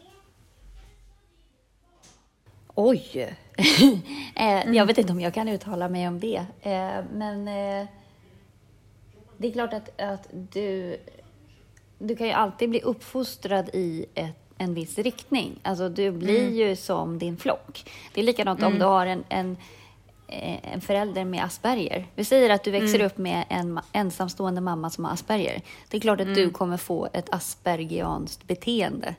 Oj! 2.75 3.35
eh, 4.35 4.73
jag 4.73 4.85
vet 4.85 4.97
inte 4.97 5.13
om 5.13 5.19
jag 5.19 5.33
kan 5.33 5.47
uttala 5.47 5.89
mig 5.89 6.07
om 6.07 6.19
det. 6.19 6.45
Eh, 6.61 7.03
men 7.13 7.47
eh, 7.47 7.87
det 9.37 9.47
är 9.47 9.51
klart 9.51 9.73
att, 9.73 10.01
att 10.01 10.27
du, 10.31 10.97
du 11.99 12.15
kan 12.15 12.27
ju 12.27 12.33
alltid 12.33 12.69
bli 12.69 12.81
uppfostrad 12.81 13.69
i 13.73 14.05
ett, 14.13 14.35
en 14.57 14.73
viss 14.73 14.97
riktning. 14.97 15.59
Alltså 15.63 15.89
du 15.89 16.11
blir 16.11 16.41
mm. 16.41 16.55
ju 16.55 16.75
som 16.75 17.19
din 17.19 17.37
flock. 17.37 17.91
Det 18.13 18.21
är 18.21 18.25
likadant 18.25 18.59
mm. 18.59 18.73
om 18.73 18.79
du 18.79 18.85
har 18.85 19.05
en, 19.05 19.23
en, 19.29 19.57
en 20.27 20.81
förälder 20.81 21.25
med 21.25 21.43
Asperger. 21.43 22.07
Vi 22.15 22.23
säger 22.23 22.49
att 22.49 22.63
du 22.63 22.71
växer 22.71 22.95
mm. 22.95 23.07
upp 23.07 23.17
med 23.17 23.45
en 23.49 23.79
ensamstående 23.91 24.61
mamma 24.61 24.89
som 24.89 25.05
har 25.05 25.11
Asperger. 25.11 25.61
Det 25.89 25.97
är 25.97 26.01
klart 26.01 26.21
att 26.21 26.35
du 26.35 26.41
mm. 26.41 26.53
kommer 26.53 26.77
få 26.77 27.07
ett 27.13 27.33
aspergianskt 27.33 28.47
beteende. 28.47 29.15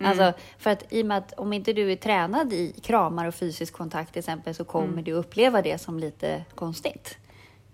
Mm. 0.00 0.10
Alltså, 0.10 0.40
för 0.58 0.70
att 0.70 0.92
i 0.92 1.02
och 1.02 1.06
med 1.06 1.18
att 1.18 1.32
om 1.32 1.52
inte 1.52 1.72
du 1.72 1.92
är 1.92 1.96
tränad 1.96 2.52
i 2.52 2.72
kramar 2.82 3.26
och 3.26 3.34
fysisk 3.34 3.74
kontakt 3.74 4.12
till 4.12 4.18
exempel 4.18 4.54
så 4.54 4.64
kommer 4.64 4.92
mm. 4.92 5.04
du 5.04 5.12
uppleva 5.12 5.62
det 5.62 5.78
som 5.78 5.98
lite 5.98 6.44
konstigt. 6.54 7.18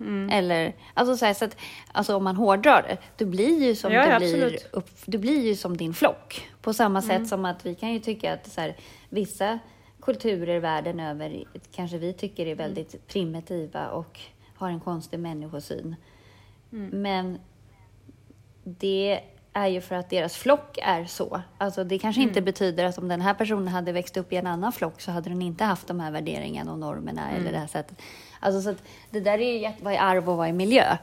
Mm. 0.01 0.31
Eller, 0.31 0.75
alltså, 0.95 1.17
så, 1.17 1.25
här, 1.25 1.35
så 1.35 1.45
att, 1.45 1.57
alltså 1.93 2.17
om 2.17 2.25
man 2.25 2.37
hårdrar 2.37 2.83
det, 2.89 2.97
du 3.17 3.25
blir 3.25 3.63
ju 3.63 3.75
som, 3.75 3.93
ja, 3.93 4.19
du 4.19 4.27
blir 4.27 4.59
upp, 4.73 4.91
du 5.05 5.19
blir 5.19 5.47
ju 5.47 5.57
som 5.57 5.77
din 5.77 5.95
flock. 5.95 6.51
På 6.61 6.73
samma 6.73 7.03
sätt 7.03 7.11
mm. 7.11 7.27
som 7.27 7.45
att 7.45 7.67
vi 7.67 7.75
kan 7.75 7.93
ju 7.93 7.99
tycka 7.99 8.35
att 8.35 8.53
så 8.53 8.61
här, 8.61 8.77
vissa 9.09 9.59
kulturer 10.01 10.61
världen 10.61 11.01
över 11.01 11.45
kanske 11.73 11.99
vi 11.99 12.13
tycker 12.13 12.47
är 12.47 12.55
väldigt 12.55 12.95
mm. 12.95 13.05
primitiva 13.09 13.89
och 13.89 14.21
har 14.55 14.71
en 14.71 14.81
konstig 14.81 15.21
människosyn. 15.21 15.97
Mm. 16.73 17.03
Men 17.03 17.39
det 18.65 19.21
är 19.57 19.67
ju 19.67 19.81
för 19.81 19.95
att 19.95 20.11
deras 20.11 20.37
flock 20.37 20.79
är 20.83 21.05
så. 21.05 21.43
Alltså 21.59 21.85
det 21.85 21.99
kanske 21.99 22.21
mm. 22.21 22.29
inte 22.29 22.43
betyder 22.43 22.85
att 22.85 22.99
om 22.99 23.09
den 23.09 23.21
här 23.21 23.35
personen 23.35 23.69
hade 23.69 23.93
växt 23.93 24.17
upp 24.17 24.33
i 24.33 24.37
en 24.37 24.47
annan 24.47 24.73
flock 24.73 25.01
så 25.01 25.11
hade 25.11 25.31
den 25.31 25.43
inte 25.43 25.65
haft 25.65 25.87
de 25.87 26.01
här 26.01 26.11
värderingarna 26.11 26.73
och 26.73 26.79
normerna 26.79 27.29
mm. 27.29 27.41
eller 27.41 27.53
det 27.53 27.59
här 27.59 27.67
sättet. 27.67 28.03
Alltså 28.41 28.63
så 28.63 28.79
det 29.11 29.21
där 29.21 29.39
är 29.39 29.59
ju 29.59 29.73
vad 29.83 29.93
är 29.93 29.99
arv 29.99 30.31
och 30.31 30.37
vad 30.37 30.49
är 30.49 30.53
miljö? 30.53 30.97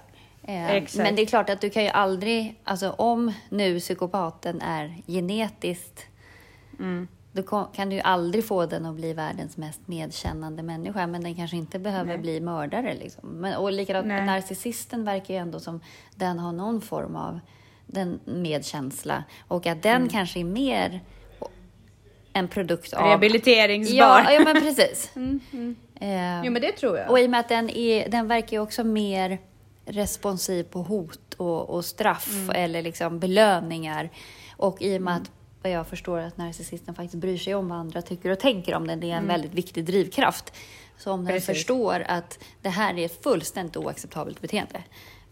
Eh, 0.44 0.84
men 0.98 1.16
det 1.16 1.22
är 1.22 1.26
klart 1.26 1.50
att 1.50 1.62
du 1.62 1.70
kan 1.70 1.84
ju 1.84 1.90
aldrig, 1.90 2.60
alltså 2.64 2.90
om 2.90 3.34
nu 3.50 3.80
psykopaten 3.80 4.62
är 4.62 4.98
genetiskt 5.08 6.06
mm. 6.80 7.08
Då 7.36 7.68
kan 7.74 7.90
du 7.90 7.96
ju 7.96 8.02
aldrig 8.02 8.46
få 8.46 8.66
den 8.66 8.86
att 8.86 8.96
bli 8.96 9.14
världens 9.14 9.58
mest 9.58 9.88
medkännande 9.88 10.64
människa, 10.64 11.08
men 11.08 11.24
den 11.24 11.36
kanske 11.36 11.58
inte 11.58 11.80
behöver 11.80 12.08
Nej. 12.08 12.18
bli 12.18 12.40
mördare. 12.40 12.94
Liksom. 12.94 13.30
Men, 13.30 13.56
och 13.56 13.72
likadant, 13.72 14.08
narcissisten 14.08 15.06
verkar 15.06 15.34
ju 15.34 15.40
ändå 15.40 15.60
som 15.60 15.80
den 16.16 16.40
har 16.40 16.52
någon 16.52 16.82
form 16.82 17.16
av 17.16 17.40
den 17.88 18.20
medkänsla 18.26 19.24
och 19.48 19.68
att 19.68 19.84
den 19.84 19.96
mm. 19.96 20.10
kanske 20.10 20.40
är 20.40 20.44
mer 20.44 21.02
en 22.34 22.48
produkt 22.48 22.94
av... 22.94 23.06
Rehabiliteringsbar. 23.06 23.98
Ja, 23.98 24.32
ja 24.32 24.40
men 24.40 24.62
precis. 24.62 25.12
mm, 25.16 25.40
mm. 25.54 25.76
Eh, 25.96 26.46
jo, 26.46 26.52
men 26.52 26.62
det 26.62 26.72
tror 26.72 26.98
jag. 26.98 27.10
Och 27.10 27.20
i 27.20 27.26
och 27.26 27.30
med 27.30 27.40
att 27.40 27.50
den, 27.50 27.70
är, 27.70 28.10
den 28.10 28.28
verkar 28.28 28.58
ju 28.58 28.60
också 28.60 28.84
mer 28.84 29.38
responsiv 29.86 30.64
på 30.64 30.82
hot 30.82 31.34
och, 31.34 31.70
och 31.70 31.86
straff 31.86 32.32
mm. 32.34 32.50
eller 32.56 32.82
liksom 32.82 33.20
belöningar. 33.20 34.10
Och 34.58 34.82
i 34.82 34.98
och 34.98 35.02
med 35.02 35.12
mm. 35.12 35.22
att 35.24 35.32
vad 35.64 35.72
jag 35.72 35.88
förstår 35.88 36.20
att 36.20 36.38
narcissisten 36.38 36.96
faktiskt 36.96 37.16
bryr 37.16 37.38
sig 37.38 37.56
om 37.56 37.70
vad 37.70 37.78
andra 37.78 38.02
tycker 38.02 38.30
och 38.30 38.40
tänker 38.40 38.76
om 38.76 38.88
den, 38.88 39.00
det 39.00 39.08
är 39.08 39.12
en 39.12 39.18
mm. 39.18 39.28
väldigt 39.28 39.54
viktig 39.54 39.86
drivkraft. 39.86 40.54
Så 40.98 41.12
om 41.12 41.26
den 41.26 41.34
Precis. 41.34 41.48
förstår 41.48 42.06
att 42.08 42.40
det 42.62 42.70
här 42.70 43.00
är 43.00 43.06
ett 43.06 43.24
fullständigt 43.24 43.78
oacceptabelt 43.78 44.42
beteende, 44.42 44.84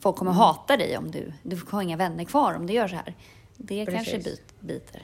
folk 0.01 0.15
kommer 0.15 0.31
mm. 0.31 0.39
hata 0.39 0.77
dig 0.77 0.97
om 0.97 1.11
du, 1.11 1.33
du 1.43 1.59
har 1.69 1.81
inga 1.81 1.97
vänner 1.97 2.23
kvar 2.23 2.53
om 2.53 2.67
du 2.67 2.73
gör 2.73 2.87
så 2.87 2.95
här. 2.95 3.15
Det 3.57 3.85
Precis. 3.85 4.11
kanske 4.11 4.29
bit, 4.29 4.53
biter. 4.59 5.01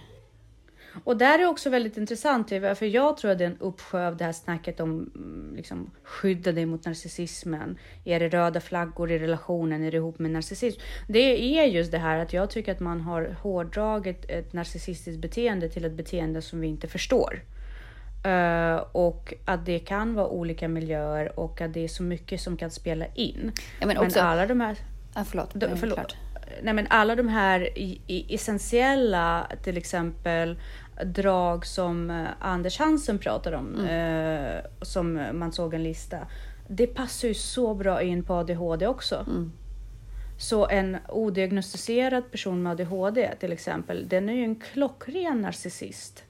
Och 1.04 1.18
där 1.18 1.40
är 1.40 1.46
också 1.46 1.70
väldigt 1.70 1.98
intressant, 1.98 2.50
för 2.50 2.84
jag 2.84 3.18
tror 3.18 3.32
att 3.32 3.38
det 3.38 3.44
är 3.44 3.50
en 3.50 3.58
uppsjö 3.60 4.08
av 4.08 4.18
det 4.18 4.26
här 4.26 4.32
snacket 4.32 4.80
om 4.80 5.12
mm, 5.16 5.54
liksom, 5.56 5.92
skydda 6.04 6.52
dig 6.52 6.66
mot 6.66 6.86
narcissismen. 6.86 7.78
Är 8.06 8.20
det 8.20 8.30
röda 8.30 8.62
flaggor 8.62 9.12
i 9.12 9.20
relationen? 9.20 9.84
Är 9.84 9.92
det 9.92 9.98
ihop 9.98 10.20
med 10.20 10.32
narcissism? 10.32 10.82
Det 11.08 11.60
är 11.60 11.66
just 11.66 11.92
det 11.92 11.98
här 11.98 12.20
att 12.20 12.34
jag 12.34 12.50
tycker 12.50 12.72
att 12.72 12.80
man 12.80 13.02
har 13.02 13.38
hårdragit 13.42 14.26
ett 14.30 14.54
narcissistiskt 14.54 15.22
beteende 15.22 15.70
till 15.70 15.86
ett 15.86 15.94
beteende 15.94 16.42
som 16.42 16.60
vi 16.60 16.68
inte 16.68 16.88
förstår. 16.88 17.42
Uh, 18.26 18.84
och 18.92 19.34
att 19.46 19.66
det 19.66 19.80
kan 19.80 20.16
vara 20.16 20.28
olika 20.28 20.68
miljöer 20.68 21.40
och 21.40 21.62
att 21.62 21.74
det 21.74 21.84
är 21.84 21.88
så 21.88 22.04
mycket 22.04 22.42
som 22.42 22.58
kan 22.58 22.72
spela 22.72 23.06
in. 23.16 23.52
Ja, 23.80 23.88
men, 23.88 23.98
också, 23.98 24.20
men 24.20 24.28
alla 24.28 24.48
de 24.48 24.62
här... 24.62 24.78
Ja, 25.16 25.24
förlåt. 25.24 25.50
De, 25.54 25.78
förlåt. 25.78 26.16
Nej, 26.62 26.74
men 26.74 26.88
alla 26.90 27.16
de 27.16 27.28
här 27.28 27.70
essentiella, 28.08 29.48
till 29.64 29.78
exempel 29.78 30.60
drag 31.04 31.66
som 31.66 32.10
uh, 32.10 32.28
Anders 32.40 32.80
Hansen 32.80 33.20
pratar 33.20 33.52
om, 33.52 33.76
mm. 33.76 34.56
uh, 34.56 34.62
som 34.82 35.28
man 35.34 35.52
såg 35.52 35.74
en 35.74 35.84
lista. 35.84 36.18
Det 36.68 36.88
passar 36.88 37.28
ju 37.28 37.34
så 37.34 37.74
bra 37.74 38.02
in 38.02 38.24
på 38.24 38.34
ADHD 38.34 38.88
också. 38.88 39.16
Mm. 39.16 39.52
Så 40.40 40.68
en 40.68 40.98
odiagnostiserad 41.10 42.32
person 42.32 42.64
med 42.64 42.72
ADHD 42.72 43.32
till 43.40 43.54
exempel, 43.54 44.08
den 44.08 44.30
är 44.30 44.34
ju 44.34 44.44
en 44.44 44.56
klockren 44.56 45.42
narcissist 45.42 46.24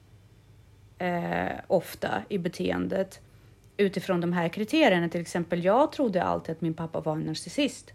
eh, 0.98 1.48
ofta 1.66 2.22
i 2.28 2.38
beteendet 2.38 3.20
utifrån 3.76 4.20
de 4.20 4.32
här 4.32 4.48
kriterierna. 4.48 5.08
Till 5.08 5.20
exempel, 5.20 5.64
jag 5.64 5.92
trodde 5.92 6.22
alltid 6.22 6.52
att 6.52 6.60
min 6.60 6.74
pappa 6.74 7.00
var 7.00 7.12
en 7.12 7.20
narcissist 7.20 7.92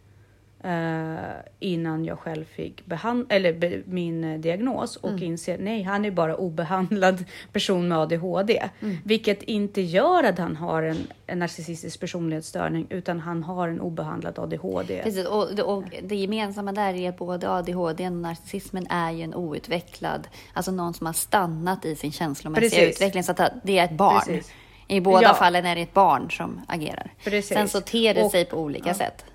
eh, 0.63 1.15
innan 1.59 2.05
jag 2.05 2.19
själv 2.19 2.45
fick 2.45 2.85
behand 2.85 3.25
eller 3.29 3.53
be 3.53 3.81
min 3.85 4.23
eh, 4.23 4.39
diagnos 4.39 4.95
och 4.95 5.09
mm. 5.09 5.23
inser 5.23 5.57
nej, 5.57 5.83
han 5.83 6.05
är 6.05 6.11
bara 6.11 6.35
obehandlad 6.35 7.25
person 7.53 7.87
med 7.87 7.97
ADHD, 7.97 8.69
mm. 8.79 8.97
vilket 9.03 9.43
inte 9.43 9.81
gör 9.81 10.23
att 10.23 10.37
han 10.37 10.55
har 10.55 10.83
en, 10.83 11.07
en 11.27 11.39
narcissistisk 11.39 11.99
personlighetsstörning, 11.99 12.87
utan 12.89 13.19
han 13.19 13.43
har 13.43 13.67
en 13.67 13.81
obehandlad 13.81 14.39
ADHD. 14.39 15.01
Precis, 15.03 15.25
och, 15.25 15.59
och 15.59 15.83
det 16.03 16.15
gemensamma 16.15 16.71
där 16.71 16.93
är 16.93 17.09
att 17.09 17.17
både 17.17 17.49
ADHD 17.49 18.07
och 18.07 18.13
narcissismen 18.13 18.87
är 18.89 19.11
ju 19.11 19.21
en 19.21 19.35
outvecklad, 19.35 20.27
alltså 20.53 20.71
någon 20.71 20.93
som 20.93 21.05
har 21.05 21.13
stannat 21.13 21.85
i 21.85 21.95
sin 21.95 22.11
känslomässiga 22.11 22.69
Precis. 22.69 22.95
utveckling, 22.95 23.23
så 23.23 23.31
att 23.31 23.53
det 23.63 23.79
är 23.79 23.85
ett 23.85 23.91
barn. 23.97 24.21
Precis. 24.25 24.51
I 24.87 25.01
båda 25.01 25.23
ja. 25.23 25.33
fallen 25.33 25.65
är 25.65 25.75
det 25.75 25.81
ett 25.81 25.93
barn 25.93 26.31
som 26.31 26.61
agerar. 26.67 27.11
Precis. 27.23 27.53
Sen 27.53 27.69
så 27.69 27.81
ter 27.81 28.13
det 28.13 28.23
och, 28.23 28.31
sig 28.31 28.45
på 28.45 28.57
olika 28.57 28.89
ja. 28.89 28.93
sätt. 28.93 29.25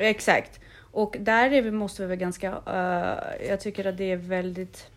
Exakt. 0.00 0.60
Och 0.92 1.16
där 1.20 1.50
är 1.50 1.62
vi, 1.62 1.70
måste 1.70 2.02
vi 2.02 2.06
vara 2.06 2.16
ganska... 2.16 2.50
Uh, 2.50 3.48
jag 3.48 3.60
tycker 3.60 3.86
att 3.86 3.96
det 3.96 4.12
är 4.12 4.16
väldigt, 4.16 4.90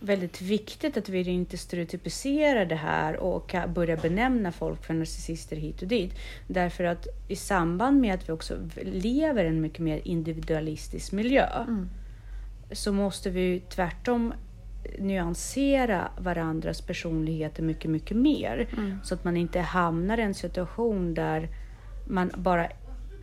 väldigt 0.00 0.42
viktigt 0.42 0.96
att 0.96 1.08
vi 1.08 1.28
inte 1.28 1.58
stereotypiserar 1.58 2.64
det 2.64 2.76
här 2.76 3.16
och 3.16 3.54
börjar 3.68 3.96
benämna 3.96 4.52
folk 4.52 4.84
för 4.84 4.94
narcissister 4.94 5.56
hit 5.56 5.82
och 5.82 5.88
dit. 5.88 6.14
Därför 6.46 6.84
att 6.84 7.06
i 7.28 7.36
samband 7.36 8.00
med 8.00 8.14
att 8.14 8.28
vi 8.28 8.32
också 8.32 8.58
lever 8.82 9.44
i 9.44 9.48
en 9.48 9.60
mycket 9.60 9.80
mer 9.80 10.00
individualistisk 10.04 11.12
miljö 11.12 11.46
mm. 11.46 11.88
så 12.72 12.92
måste 12.92 13.30
vi 13.30 13.60
tvärtom 13.60 14.34
nyansera 14.98 16.10
varandras 16.18 16.80
personligheter 16.80 17.62
mycket, 17.62 17.90
mycket 17.90 18.16
mer. 18.16 18.68
Mm. 18.76 18.98
Så 19.04 19.14
att 19.14 19.24
man 19.24 19.36
inte 19.36 19.60
hamnar 19.60 20.18
i 20.18 20.22
en 20.22 20.34
situation 20.34 21.14
där 21.14 21.48
man 22.06 22.30
bara 22.36 22.68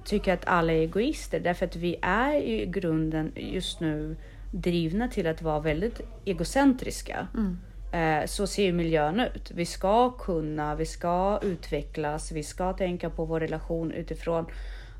tycker 0.05 0.33
att 0.33 0.45
alla 0.45 0.73
är 0.73 0.81
egoister 0.81 1.39
därför 1.39 1.65
att 1.65 1.75
vi 1.75 1.95
är 2.01 2.35
i 2.35 2.65
grunden 2.65 3.31
just 3.35 3.79
nu 3.79 4.15
drivna 4.51 5.07
till 5.07 5.27
att 5.27 5.41
vara 5.41 5.59
väldigt 5.59 6.01
egocentriska. 6.25 7.27
Mm. 7.33 7.57
Eh, 7.93 8.25
så 8.25 8.47
ser 8.47 8.63
ju 8.63 8.73
miljön 8.73 9.19
ut. 9.19 9.51
Vi 9.51 9.65
ska 9.65 10.11
kunna, 10.11 10.75
vi 10.75 10.85
ska 10.85 11.39
utvecklas, 11.43 12.31
vi 12.31 12.43
ska 12.43 12.73
tänka 12.73 13.09
på 13.09 13.25
vår 13.25 13.39
relation 13.39 13.91
utifrån 13.91 14.45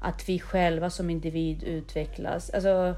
att 0.01 0.29
vi 0.29 0.39
själva 0.39 0.89
som 0.89 1.09
individ 1.09 1.63
utvecklas. 1.63 2.49
Alltså, 2.49 2.95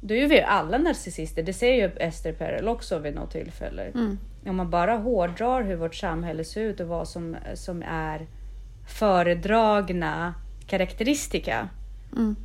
då 0.00 0.14
är 0.14 0.26
vi 0.26 0.40
alla 0.40 0.78
narcissister. 0.78 1.42
Det 1.42 1.52
säger 1.52 1.88
ju 1.88 1.96
Ester 1.96 2.32
Perel 2.32 2.68
också 2.68 2.98
vid 2.98 3.14
något 3.14 3.30
tillfälle. 3.30 3.82
Mm. 3.82 4.18
Om 4.46 4.56
man 4.56 4.70
bara 4.70 4.96
hårdrar 4.96 5.62
hur 5.62 5.76
vårt 5.76 5.94
samhälle 5.94 6.44
ser 6.44 6.60
ut 6.60 6.80
och 6.80 6.88
vad 6.88 7.08
som, 7.08 7.36
som 7.54 7.82
är 7.82 8.26
föredragna 8.88 10.34
karaktäristika 10.70 11.68
mm. 12.16 12.36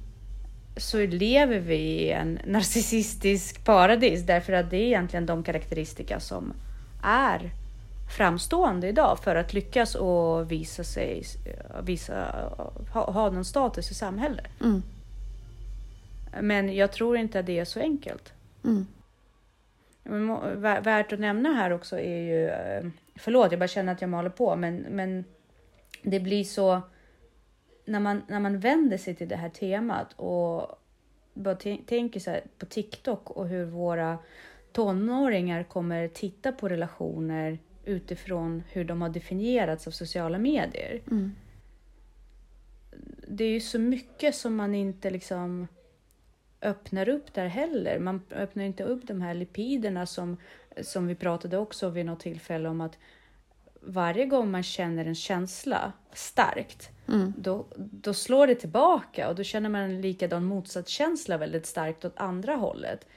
så 0.77 0.97
lever 0.97 1.59
vi 1.59 1.75
i 1.75 2.11
en 2.11 2.39
narcissistisk 2.45 3.65
paradis 3.65 4.25
därför 4.25 4.53
att 4.53 4.69
det 4.69 4.77
är 4.77 4.85
egentligen 4.85 5.25
de 5.25 5.43
karaktäristika 5.43 6.19
som 6.19 6.53
är 7.03 7.51
framstående 8.17 8.87
idag 8.87 9.19
för 9.23 9.35
att 9.35 9.53
lyckas 9.53 9.95
och 9.95 10.51
visa 10.51 10.83
sig, 10.83 11.23
visa, 11.83 12.13
ha, 12.93 13.11
ha 13.11 13.29
någon 13.29 13.45
status 13.45 13.91
i 13.91 13.93
samhället. 13.93 14.61
Mm. 14.61 14.83
Men 16.41 16.75
jag 16.75 16.91
tror 16.91 17.17
inte 17.17 17.39
att 17.39 17.45
det 17.45 17.59
är 17.59 17.65
så 17.65 17.79
enkelt. 17.79 18.33
Mm. 18.63 18.85
Värt 20.83 21.13
att 21.13 21.19
nämna 21.19 21.53
här 21.53 21.71
också 21.71 21.99
är 21.99 22.21
ju, 22.21 22.49
eh, 22.49 22.85
förlåt 23.15 23.51
jag 23.51 23.59
bara 23.59 23.67
känner 23.67 23.93
att 23.93 24.01
jag 24.01 24.09
maler 24.09 24.29
på, 24.29 24.55
men, 24.55 24.75
men 24.75 25.25
det 26.01 26.19
blir 26.19 26.43
så... 26.43 26.81
När 27.85 27.99
man, 27.99 28.21
när 28.27 28.39
man 28.39 28.59
vänder 28.59 28.97
sig 28.97 29.15
till 29.15 29.27
det 29.27 29.35
här 29.35 29.49
temat 29.49 30.13
och 30.13 30.79
bara 31.33 31.55
tänker 31.85 32.19
så 32.19 32.37
på 32.57 32.65
TikTok 32.65 33.31
och 33.31 33.47
hur 33.47 33.65
våra 33.65 34.17
tonåringar 34.71 35.63
kommer 35.63 36.07
titta 36.07 36.51
på 36.51 36.69
relationer 36.69 37.59
utifrån 37.85 38.63
hur 38.71 38.83
de 38.83 39.01
har 39.01 39.09
definierats 39.09 39.87
av 39.87 39.91
sociala 39.91 40.37
medier. 40.37 41.01
Mm. 41.11 41.31
Det 43.27 43.43
är 43.43 43.49
ju 43.49 43.61
så 43.61 43.79
mycket 43.79 44.35
som 44.35 44.55
man 44.55 44.75
inte 44.75 45.09
liksom 45.09 45.67
öppnar 46.61 47.09
upp 47.09 47.33
där 47.33 47.47
heller. 47.47 47.99
Man 47.99 48.21
öppnar 48.31 48.63
inte 48.63 48.83
upp 48.83 49.07
de 49.07 49.21
här 49.21 49.33
lipiderna 49.33 50.05
som, 50.05 50.37
som 50.81 51.07
vi 51.07 51.15
pratade 51.15 51.57
också 51.57 51.89
vid 51.89 52.05
något 52.05 52.19
tillfälle 52.19 52.69
om 52.69 52.81
att 52.81 52.97
varje 53.85 54.25
gång 54.25 54.51
man 54.51 54.63
känner 54.63 55.05
en 55.05 55.15
känsla 55.15 55.91
starkt, 56.13 56.89
mm. 57.07 57.33
då, 57.37 57.65
då 57.75 58.13
slår 58.13 58.47
det 58.47 58.55
tillbaka 58.55 59.29
och 59.29 59.35
då 59.35 59.43
känner 59.43 59.69
man 59.69 59.81
en 59.81 60.01
likadan 60.01 60.45
motsatskänsla 60.45 61.37
väldigt 61.37 61.65
starkt 61.65 62.05
åt 62.05 62.17
andra 62.17 62.55
hållet. 62.55 63.07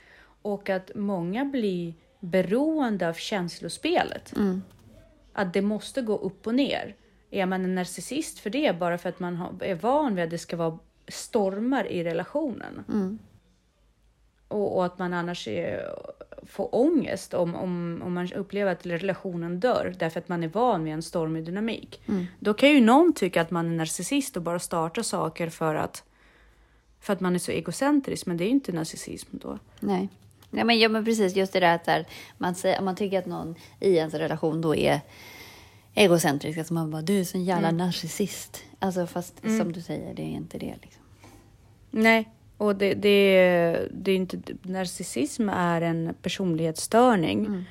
Och 0.43 0.71
att 0.71 0.91
många 0.95 1.45
blir 1.45 1.95
beroende 2.21 3.09
av 3.09 3.13
känslospelet. 3.13 4.37
Mm. 4.37 4.63
Att 5.33 5.53
det 5.53 5.63
måste 5.63 6.03
gå 6.03 6.17
upp 6.17 6.47
och 6.47 6.55
ner. 6.55 6.97
Är 7.31 7.47
man 7.47 7.65
en 7.65 7.75
narcissist 7.75 8.39
för 8.39 8.51
det 8.51 8.79
bara 8.79 8.99
för 8.99 9.09
att 9.09 9.21
man 9.21 9.59
är 9.61 9.75
van 9.75 10.15
vid 10.15 10.25
att 10.25 10.31
det 10.31 10.39
ska 10.39 10.57
vara 10.57 10.79
stormar 11.09 11.87
i 11.87 12.05
relationen? 12.05 12.85
Mm. 12.89 13.19
Och, 14.49 14.77
och, 14.77 14.85
att 14.85 14.99
man 14.99 15.13
annars 15.13 15.49
är, 15.49 15.95
får 16.49 16.75
ångest 16.75 17.35
om, 17.35 17.55
om, 17.55 18.03
om 18.05 18.15
man 18.15 18.33
upplever 18.33 18.73
att 18.73 18.87
relationen 18.87 19.61
dör 19.61 19.95
därför 19.99 20.21
att 20.21 20.29
man 20.29 20.43
är 20.43 20.49
van 20.49 20.85
vid 20.85 20.93
en 20.93 21.03
stormig 21.03 21.45
dynamik. 21.45 22.01
Mm. 22.09 22.27
Då 22.39 22.55
kan 22.55 22.71
ju 22.71 22.81
någon 22.81 23.13
tycka 23.13 23.41
att 23.41 23.51
man 23.51 23.67
är 23.67 23.77
narcissist 23.77 24.37
och 24.37 24.43
bara 24.43 24.59
startar 24.59 25.03
saker 25.03 25.49
för 25.49 25.75
att, 25.75 26.05
för 27.01 27.13
att 27.13 27.21
man 27.21 27.35
är 27.35 27.39
så 27.39 27.53
egocentrisk, 27.53 28.27
men 28.27 28.37
det 28.37 28.45
är 28.45 28.47
ju 28.47 28.53
inte 28.53 28.73
narcissism 28.73 29.37
då. 29.39 29.59
Nej. 29.81 30.09
Ja, 30.51 30.65
men, 30.65 30.79
ja, 30.79 30.89
men 30.89 31.05
precis, 31.05 31.37
just 31.37 31.53
det 31.53 31.61
där 31.61 31.75
att 31.75 31.85
där, 31.85 32.07
man, 32.39 32.55
säger, 32.55 32.83
man 32.83 32.97
tycker 32.97 33.19
att 33.19 33.27
någon 33.27 33.55
i 33.81 33.95
ens 33.95 34.15
relation 34.15 34.61
då 34.61 34.75
är 34.75 35.01
egocentrisk, 35.95 36.59
att 36.59 36.71
man 36.71 36.91
bara 36.91 37.03
du 37.03 37.21
är 37.21 37.25
sån 37.25 37.45
jävla 37.45 37.69
mm. 37.69 37.87
narcissist. 37.87 38.65
Alltså 38.79 39.07
fast 39.07 39.45
mm. 39.45 39.59
som 39.59 39.73
du 39.73 39.81
säger, 39.81 40.15
det 40.15 40.23
är 40.23 40.37
inte 40.37 40.59
det 40.59 40.75
liksom. 40.83 41.03
Nej, 41.91 42.29
och 42.59 42.77
det, 42.77 42.95
det, 42.95 43.89
det 43.91 44.13
är 44.13 44.17
inte, 44.17 44.39
narcissism 44.63 45.49
är 45.49 45.81
en 45.81 46.15
personlighetsstörning 46.23 47.47
mm. 47.47 47.65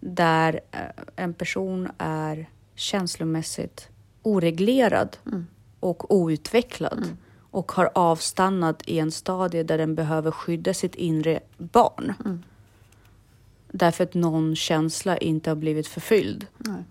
där 0.00 0.60
eh, 0.70 0.80
en 1.16 1.34
person 1.34 1.88
är 1.98 2.46
känslomässigt 2.74 3.88
oreglerad 4.22 5.16
mm. 5.26 5.46
och 5.80 6.14
outvecklad 6.14 6.98
mm. 6.98 7.16
och 7.50 7.72
har 7.72 7.90
avstannat 7.94 8.82
i 8.86 8.98
en 8.98 9.12
stadie 9.12 9.62
där 9.62 9.78
den 9.78 9.94
behöver 9.94 10.30
skydda 10.30 10.74
sitt 10.74 10.94
inre 10.94 11.40
barn. 11.58 12.12
Mm. 12.24 12.42
Därför 13.72 14.04
att 14.04 14.14
någon 14.14 14.56
känsla 14.56 15.16
inte 15.16 15.50
har 15.50 15.56
blivit 15.56 15.86
förfylld. 15.86 16.46
Nej 16.58 16.84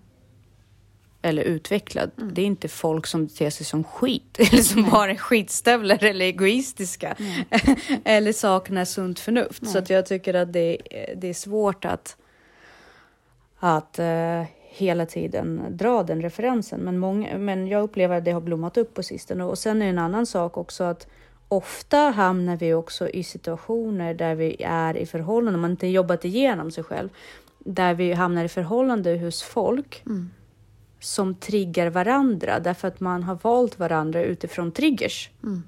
eller 1.22 1.42
utvecklad. 1.42 2.10
Mm. 2.18 2.34
Det 2.34 2.42
är 2.42 2.46
inte 2.46 2.68
folk 2.68 3.06
som 3.06 3.26
beter 3.26 3.50
sig 3.50 3.66
som 3.66 3.84
skit 3.84 4.38
eller 4.38 4.62
som 4.62 4.82
Nej. 4.82 4.90
bara 4.90 5.10
är 5.10 5.16
skitstövlar 5.16 6.04
eller 6.04 6.24
egoistiska 6.24 7.16
eller 8.04 8.32
saknar 8.32 8.84
sunt 8.84 9.20
förnuft. 9.20 9.62
Nej. 9.62 9.72
Så 9.72 9.78
att 9.78 9.90
jag 9.90 10.06
tycker 10.06 10.34
att 10.34 10.52
det, 10.52 10.78
det 11.16 11.28
är 11.28 11.34
svårt 11.34 11.84
att, 11.84 12.16
att 13.58 13.98
uh, 13.98 14.44
hela 14.60 15.06
tiden 15.06 15.62
dra 15.70 16.02
den 16.02 16.22
referensen. 16.22 16.80
Men, 16.80 16.98
många, 16.98 17.38
men 17.38 17.68
jag 17.68 17.82
upplever 17.82 18.18
att 18.18 18.24
det 18.24 18.30
har 18.30 18.40
blommat 18.40 18.76
upp 18.76 18.94
på 18.94 19.02
sistone. 19.02 19.44
Och 19.44 19.58
sen 19.58 19.82
är 19.82 19.86
en 19.86 19.98
annan 19.98 20.26
sak 20.26 20.56
också 20.56 20.84
att 20.84 21.06
ofta 21.48 21.96
hamnar 21.96 22.56
vi 22.56 22.74
också 22.74 23.08
i 23.08 23.24
situationer 23.24 24.14
där 24.14 24.34
vi 24.34 24.56
är 24.64 24.96
i 24.96 25.06
förhållanden, 25.06 25.60
man 25.60 25.70
inte 25.70 25.86
jobbat 25.86 26.24
igenom 26.24 26.70
sig 26.70 26.84
själv, 26.84 27.08
där 27.58 27.94
vi 27.94 28.12
hamnar 28.12 28.44
i 28.44 28.48
förhållande 28.48 29.18
hos 29.18 29.42
folk 29.42 30.02
mm 30.06 30.30
som 31.02 31.34
triggar 31.34 31.90
varandra 31.90 32.60
därför 32.60 32.88
att 32.88 33.00
man 33.00 33.22
har 33.22 33.38
valt 33.42 33.78
varandra 33.78 34.22
utifrån 34.22 34.72
triggers. 34.72 35.30
Mm. 35.42 35.62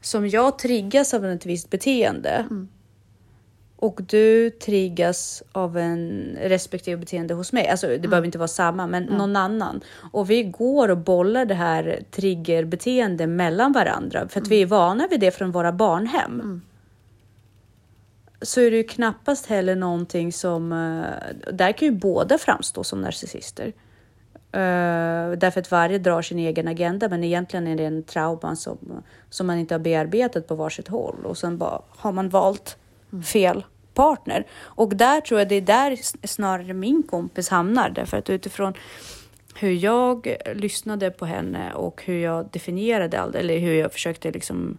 Som 0.00 0.28
jag 0.28 0.58
triggas 0.58 1.14
av 1.14 1.24
ett 1.26 1.46
visst 1.46 1.70
beteende 1.70 2.30
mm. 2.30 2.68
och 3.76 4.00
du 4.08 4.50
triggas 4.50 5.42
av 5.52 5.78
en 5.78 6.36
respektive 6.40 6.96
beteende 6.96 7.34
hos 7.34 7.52
mig. 7.52 7.68
Alltså, 7.68 7.86
det 7.86 7.94
mm. 7.94 8.10
behöver 8.10 8.26
inte 8.26 8.38
vara 8.38 8.48
samma, 8.48 8.86
men 8.86 9.02
någon 9.02 9.36
annan. 9.36 9.80
Och 10.12 10.30
vi 10.30 10.42
går 10.42 10.88
och 10.88 10.98
bollar 10.98 11.44
det 11.44 11.54
här 11.54 12.02
triggerbeteende 12.10 13.26
mellan 13.26 13.72
varandra 13.72 14.28
för 14.28 14.40
att 14.40 14.48
vi 14.48 14.62
är 14.62 14.66
vana 14.66 15.06
vid 15.10 15.20
det 15.20 15.30
från 15.30 15.50
våra 15.50 15.72
barnhem. 15.72 16.40
Mm. 16.40 16.62
Så 18.42 18.60
är 18.60 18.70
det 18.70 18.76
ju 18.76 18.84
knappast 18.84 19.46
heller 19.46 19.76
någonting 19.76 20.32
som... 20.32 20.72
Eh, 20.72 21.52
där 21.52 21.72
kan 21.72 21.88
ju 21.88 21.94
båda 21.94 22.38
framstå 22.38 22.84
som 22.84 23.00
narcissister. 23.00 23.72
Uh, 24.54 25.38
därför 25.38 25.60
att 25.60 25.70
varje 25.70 25.98
drar 25.98 26.22
sin 26.22 26.38
egen 26.38 26.68
agenda, 26.68 27.08
men 27.08 27.24
egentligen 27.24 27.66
är 27.66 27.76
det 27.76 27.84
en 27.84 28.02
trauma 28.02 28.56
som, 28.56 28.78
som 29.30 29.46
man 29.46 29.58
inte 29.58 29.74
har 29.74 29.78
bearbetat 29.78 30.48
på 30.48 30.54
varsitt 30.54 30.88
håll 30.88 31.24
och 31.24 31.38
sen 31.38 31.58
bara 31.58 31.82
har 31.88 32.12
man 32.12 32.28
valt 32.28 32.76
fel 33.24 33.64
partner. 33.94 34.46
Och 34.60 34.96
där 34.96 35.20
tror 35.20 35.40
jag 35.40 35.48
det 35.48 35.54
är 35.54 35.60
där 35.60 35.98
snarare 36.26 36.72
min 36.74 37.02
kompis 37.02 37.48
hamnar, 37.48 37.90
därför 37.90 38.16
att 38.16 38.30
utifrån 38.30 38.74
hur 39.54 39.72
jag 39.72 40.36
lyssnade 40.54 41.10
på 41.10 41.26
henne 41.26 41.74
och 41.74 42.02
hur 42.04 42.18
jag 42.18 42.48
definierade 42.50 43.20
allt, 43.20 43.34
eller 43.34 43.58
hur 43.58 43.74
jag 43.74 43.92
försökte 43.92 44.30
liksom 44.30 44.78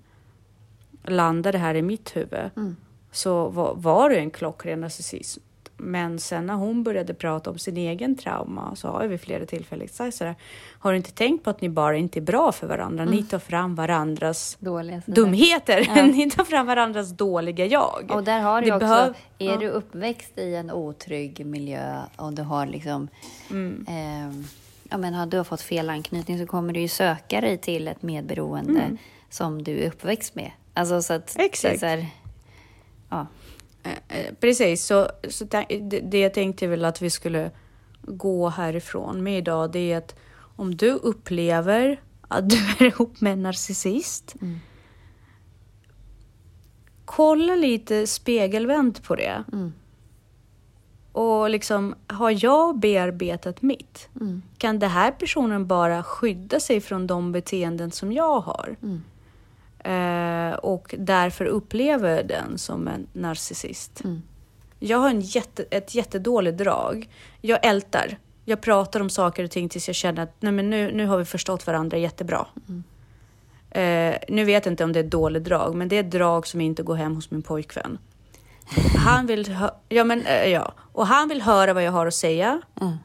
landa 1.03 1.51
det 1.51 1.57
här 1.57 1.75
i 1.75 1.81
mitt 1.81 2.15
huvud, 2.15 2.49
mm. 2.55 2.75
så 3.11 3.49
var, 3.49 3.75
var 3.75 4.09
det 4.09 4.15
en 4.15 4.31
klockren 4.31 4.81
narcissism. 4.81 5.41
Men 5.77 6.19
sen 6.19 6.45
när 6.45 6.53
hon 6.53 6.83
började 6.83 7.13
prata 7.13 7.49
om 7.49 7.57
sin 7.57 7.77
egen 7.77 8.15
trauma 8.15 8.75
så 8.75 8.87
har 8.87 9.01
jag 9.01 9.09
vid 9.09 9.21
flera 9.21 9.45
tillfällen 9.45 9.87
sagt 9.87 10.15
sådär, 10.15 10.35
har 10.79 10.91
du 10.91 10.97
inte 10.97 11.11
tänkt 11.11 11.43
på 11.43 11.49
att 11.49 11.61
ni 11.61 11.69
bara 11.69 11.97
inte 11.97 12.19
är 12.19 12.21
bra 12.21 12.51
för 12.51 12.67
varandra? 12.67 13.03
Mm. 13.03 13.15
Ni 13.15 13.23
tar 13.23 13.39
fram 13.39 13.75
varandras 13.75 14.57
Dåliga, 14.59 15.01
dumheter. 15.05 15.91
Ja. 15.95 16.05
ni 16.05 16.31
tar 16.31 16.43
fram 16.43 16.67
varandras 16.67 17.09
dåliga 17.09 17.65
jag. 17.65 18.11
Och 18.13 18.23
där 18.23 18.39
har 18.39 18.61
du 18.61 18.67
också, 18.67 18.79
behöv... 18.79 19.13
är 19.39 19.51
ja. 19.51 19.57
du 19.57 19.69
uppväxt 19.69 20.37
i 20.37 20.55
en 20.55 20.71
otrygg 20.71 21.45
miljö 21.45 22.01
och 22.15 22.33
du 22.33 22.41
har 22.41 22.65
liksom 22.65 23.07
mm. 23.49 23.85
eh, 23.87 24.47
ja, 24.89 24.97
men 24.97 25.13
har 25.13 25.25
du 25.25 25.43
fått 25.43 25.61
fel 25.61 25.89
anknytning 25.89 26.39
så 26.39 26.45
kommer 26.45 26.73
du 26.73 26.79
ju 26.79 26.87
söka 26.87 27.41
dig 27.41 27.57
till 27.57 27.87
ett 27.87 28.01
medberoende 28.01 28.81
mm. 28.81 28.97
som 29.29 29.63
du 29.63 29.83
är 29.83 29.87
uppväxt 29.87 30.35
med. 30.35 30.51
Alltså 30.73 31.01
så 31.01 31.13
att 31.13 31.35
Exakt. 31.39 31.79
Det 31.79 31.87
är 31.87 31.97
så 31.97 32.01
här, 32.01 32.07
ja. 33.09 33.27
Eh, 33.85 34.17
eh, 34.19 34.33
precis, 34.39 34.85
så, 34.85 35.09
så 35.29 35.45
det, 35.45 35.65
det 36.03 36.19
jag 36.19 36.33
tänkte 36.33 36.67
väl 36.67 36.85
att 36.85 37.01
vi 37.01 37.09
skulle 37.09 37.51
gå 38.01 38.49
härifrån 38.49 39.23
med 39.23 39.37
idag, 39.37 39.71
det 39.71 39.91
är 39.91 39.97
att 39.97 40.15
om 40.37 40.75
du 40.75 40.91
upplever 40.91 42.01
att 42.27 42.49
du 42.49 42.55
är 42.55 42.83
ihop 42.83 43.21
med 43.21 43.33
en 43.33 43.43
narcissist, 43.43 44.35
mm. 44.41 44.59
kolla 47.05 47.55
lite 47.55 48.07
spegelvänt 48.07 49.03
på 49.03 49.15
det. 49.15 49.43
Mm. 49.53 49.73
Och 51.11 51.49
liksom, 51.49 51.95
har 52.07 52.45
jag 52.45 52.79
bearbetat 52.79 53.61
mitt? 53.61 54.09
Mm. 54.21 54.41
Kan 54.57 54.79
den 54.79 54.89
här 54.89 55.11
personen 55.11 55.67
bara 55.67 56.03
skydda 56.03 56.59
sig 56.59 56.81
från 56.81 57.07
de 57.07 57.31
beteenden 57.31 57.91
som 57.91 58.11
jag 58.11 58.39
har? 58.39 58.75
Eh, 59.85 60.53
och 60.53 60.95
därför 60.97 61.45
upplever 61.45 62.23
den 62.23 62.57
som 62.57 62.87
en 62.87 63.07
narcissist. 63.13 64.03
Mm. 64.03 64.21
Jag 64.79 64.97
har 64.97 65.09
en 65.09 65.21
jätte, 65.21 65.65
ett 65.71 65.95
jättedåligt 65.95 66.57
drag. 66.57 67.09
Jag 67.41 67.65
ältar. 67.65 68.17
Jag 68.45 68.61
pratar 68.61 68.99
om 68.99 69.09
saker 69.09 69.43
och 69.43 69.51
ting 69.51 69.69
tills 69.69 69.87
jag 69.87 69.95
känner 69.95 70.23
att 70.23 70.35
nej, 70.39 70.51
men 70.51 70.69
nu, 70.69 70.91
nu 70.91 71.05
har 71.05 71.17
vi 71.17 71.25
förstått 71.25 71.67
varandra 71.67 71.97
jättebra. 71.97 72.47
Mm. 72.69 72.83
Eh, 73.71 74.17
nu 74.29 74.45
vet 74.45 74.65
jag 74.65 74.73
inte 74.73 74.83
om 74.83 74.93
det 74.93 74.99
är 74.99 75.03
ett 75.03 75.11
dåligt 75.11 75.43
drag, 75.43 75.75
men 75.75 75.87
det 75.87 75.95
är 75.95 75.99
ett 75.99 76.11
drag 76.11 76.47
som 76.47 76.61
inte 76.61 76.83
går 76.83 76.95
hem 76.95 77.15
hos 77.15 77.31
min 77.31 77.41
pojkvän. 77.41 77.97
Han 78.97 79.25
vill, 79.25 79.57
ja, 79.89 80.03
men, 80.03 80.25
eh, 80.25 80.45
ja. 80.45 80.73
Och 80.77 81.07
han 81.07 81.29
vill 81.29 81.41
höra 81.41 81.73
vad 81.73 81.83
jag 81.83 81.91
har 81.91 82.07
att 82.07 82.13
säga. 82.13 82.61
Mm. 82.81 82.97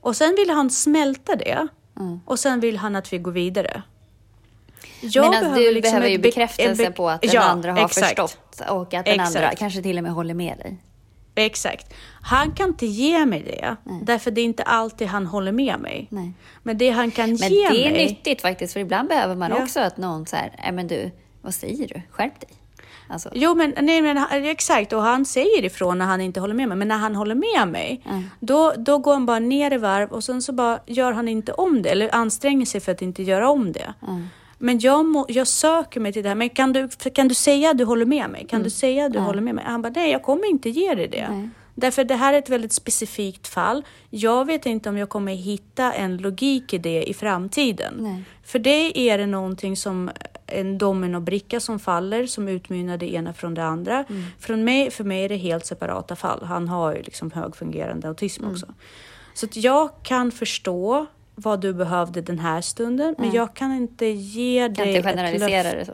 Och 0.00 0.16
sen 0.16 0.34
vill 0.36 0.50
han 0.50 0.70
smälta 0.70 1.36
det. 1.36 1.68
Mm. 2.00 2.20
Och 2.24 2.38
sen 2.38 2.60
vill 2.60 2.76
han 2.76 2.96
att 2.96 3.12
vi 3.12 3.18
går 3.18 3.32
vidare. 3.32 3.82
Jag 5.00 5.30
Men 5.30 5.34
alltså, 5.44 5.60
du 5.60 5.72
liksom 5.72 5.92
behöver 5.92 6.08
ju 6.08 6.18
bekräftelse 6.18 6.90
på 6.90 7.08
att 7.10 7.22
den 7.22 7.30
ja, 7.34 7.40
andra 7.40 7.72
har 7.72 7.84
exakt. 7.84 8.06
förstått 8.06 8.60
och 8.68 8.94
att 8.94 9.04
den 9.04 9.20
exakt. 9.20 9.36
andra 9.36 9.54
kanske 9.54 9.82
till 9.82 9.96
och 9.98 10.02
med 10.02 10.12
håller 10.12 10.34
med 10.34 10.58
dig. 10.58 10.78
Exakt. 11.34 11.94
Han 12.22 12.52
kan 12.52 12.68
inte 12.68 12.86
ge 12.86 13.26
mig 13.26 13.42
det, 13.42 13.76
Nej. 13.84 14.00
därför 14.02 14.30
det 14.30 14.40
är 14.40 14.44
inte 14.44 14.62
alltid 14.62 15.08
han 15.08 15.26
håller 15.26 15.52
med 15.52 15.80
mig. 15.80 16.06
Nej. 16.10 16.32
Men 16.62 16.78
det 16.78 16.90
han 16.90 17.10
kan 17.10 17.28
men 17.28 17.36
ge 17.36 17.70
mig... 17.70 17.84
Men 17.84 17.92
det 17.92 18.02
är 18.02 18.08
nyttigt 18.08 18.42
faktiskt, 18.42 18.72
för 18.72 18.80
ibland 18.80 19.08
behöver 19.08 19.34
man 19.34 19.50
ja. 19.50 19.62
också 19.62 19.80
att 19.80 19.96
någon 19.96 20.26
så 20.26 20.36
här, 20.36 20.72
men 20.72 20.86
du, 20.86 21.10
vad 21.42 21.54
säger 21.54 21.88
du? 21.88 22.02
Skärp 22.10 22.40
dig. 22.40 22.50
Alltså. 23.10 23.30
Jo, 23.34 23.54
men, 23.54 23.74
nej, 23.80 24.02
men 24.02 24.18
exakt. 24.44 24.92
Och 24.92 25.02
han 25.02 25.24
säger 25.24 25.64
ifrån 25.64 25.98
när 25.98 26.06
han 26.06 26.20
inte 26.20 26.40
håller 26.40 26.54
med 26.54 26.68
mig. 26.68 26.76
Men 26.76 26.88
när 26.88 26.98
han 26.98 27.14
håller 27.14 27.34
med 27.34 27.68
mig, 27.68 28.02
Mm. 28.04 28.30
då, 28.40 28.72
då 28.76 28.98
går 28.98 29.12
han 29.12 29.26
bara 29.26 29.38
ner 29.38 29.72
i 29.72 29.76
varv 29.76 30.12
och 30.12 30.24
sen 30.24 30.42
så 30.42 30.52
bara 30.52 30.80
gör 30.86 31.12
han 31.12 31.28
inte 31.28 31.52
om 31.52 31.82
det. 31.82 31.88
Eller 31.88 32.14
anstränger 32.14 32.66
sig 32.66 32.80
för 32.80 32.92
att 32.92 33.02
inte 33.02 33.22
göra 33.22 33.50
om 33.50 33.72
det. 33.72 33.94
Mm. 34.08 34.28
Men 34.58 34.78
jag, 34.78 35.06
må, 35.06 35.26
jag 35.28 35.46
söker 35.46 36.00
mig 36.00 36.12
till 36.12 36.22
det 36.22 36.28
här. 36.28 36.36
Men 36.36 36.50
kan 36.50 36.72
du, 36.72 36.88
kan 36.88 37.28
du 37.28 37.34
säga 37.34 37.70
att 37.70 37.78
du 37.78 37.84
håller 37.84 38.06
med 38.06 38.30
mig? 38.30 38.40
Mm. 38.40 38.48
Kan 38.48 38.62
du 38.62 38.70
säga 38.70 39.06
att 39.06 39.12
du 39.12 39.18
håller 39.18 39.40
med 39.40 39.54
mig? 39.54 39.64
Han 39.64 39.82
bara, 39.82 39.92
nej, 39.96 40.10
jag 40.10 40.22
kommer 40.22 40.50
inte 40.50 40.70
ge 40.70 40.94
dig 40.94 41.08
det. 41.08 41.28
Nej. 41.30 41.48
Därför 41.74 42.04
det 42.04 42.14
här 42.14 42.34
är 42.34 42.38
ett 42.38 42.48
väldigt 42.48 42.72
specifikt 42.72 43.48
fall. 43.48 43.84
Jag 44.10 44.44
vet 44.44 44.66
inte 44.66 44.88
om 44.88 44.98
jag 44.98 45.08
kommer 45.08 45.34
hitta 45.34 45.92
en 45.92 46.16
logik 46.16 46.74
i 46.74 46.78
det 46.78 47.02
i 47.02 47.14
framtiden. 47.14 47.94
Nej. 47.98 48.22
För 48.44 48.58
det 48.58 48.98
är 49.10 49.18
det 49.18 49.26
någonting 49.26 49.76
som 49.76 50.10
en 50.46 50.78
dominobricka 50.78 51.60
som 51.60 51.78
faller 51.78 52.26
som 52.26 52.48
utmynnar 52.48 52.96
det 52.98 53.14
ena 53.14 53.32
från 53.32 53.54
det 53.54 53.64
andra. 53.64 54.04
Mm. 54.08 54.24
Från 54.38 54.64
mig, 54.64 54.90
för 54.90 55.04
mig 55.04 55.24
är 55.24 55.28
det 55.28 55.36
helt 55.36 55.66
separata 55.66 56.16
fall. 56.16 56.44
Han 56.44 56.68
har 56.68 56.94
ju 56.94 57.02
liksom 57.02 57.30
högfungerande 57.30 58.08
autism 58.08 58.42
Mm. 58.42 58.52
också. 58.54 58.66
Så 59.34 59.46
att 59.46 59.56
jag 59.56 59.90
kan 60.02 60.32
förstå 60.32 61.06
vad 61.38 61.60
du 61.60 61.72
behövde 61.74 62.20
den 62.20 62.38
här 62.38 62.60
stunden, 62.60 63.14
men 63.18 63.32
jag 63.32 63.54
kan 63.54 63.72
inte 63.72 64.06
ge 64.06 64.60
Kan 64.66 64.72
dig 64.74 64.96
inte 64.96 64.98
ett 64.98 65.16
generalisera 65.16 65.74
det 65.78 65.84
så. 65.84 65.92